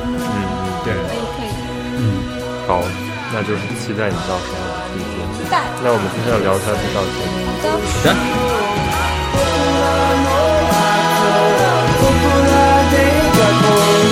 [0.06, 1.50] 嗯嗯，对，可以可以，
[1.98, 2.02] 嗯，
[2.68, 2.82] 好，
[3.34, 4.73] 那就是期待你到时候。
[5.84, 7.32] 那我们今天的聊天就到这里。
[7.46, 7.68] 好的。
[7.84, 8.44] 好的。
[12.00, 12.06] 僕
[12.48, 12.54] ら
[12.92, 12.96] で
[13.34, 14.03] 過去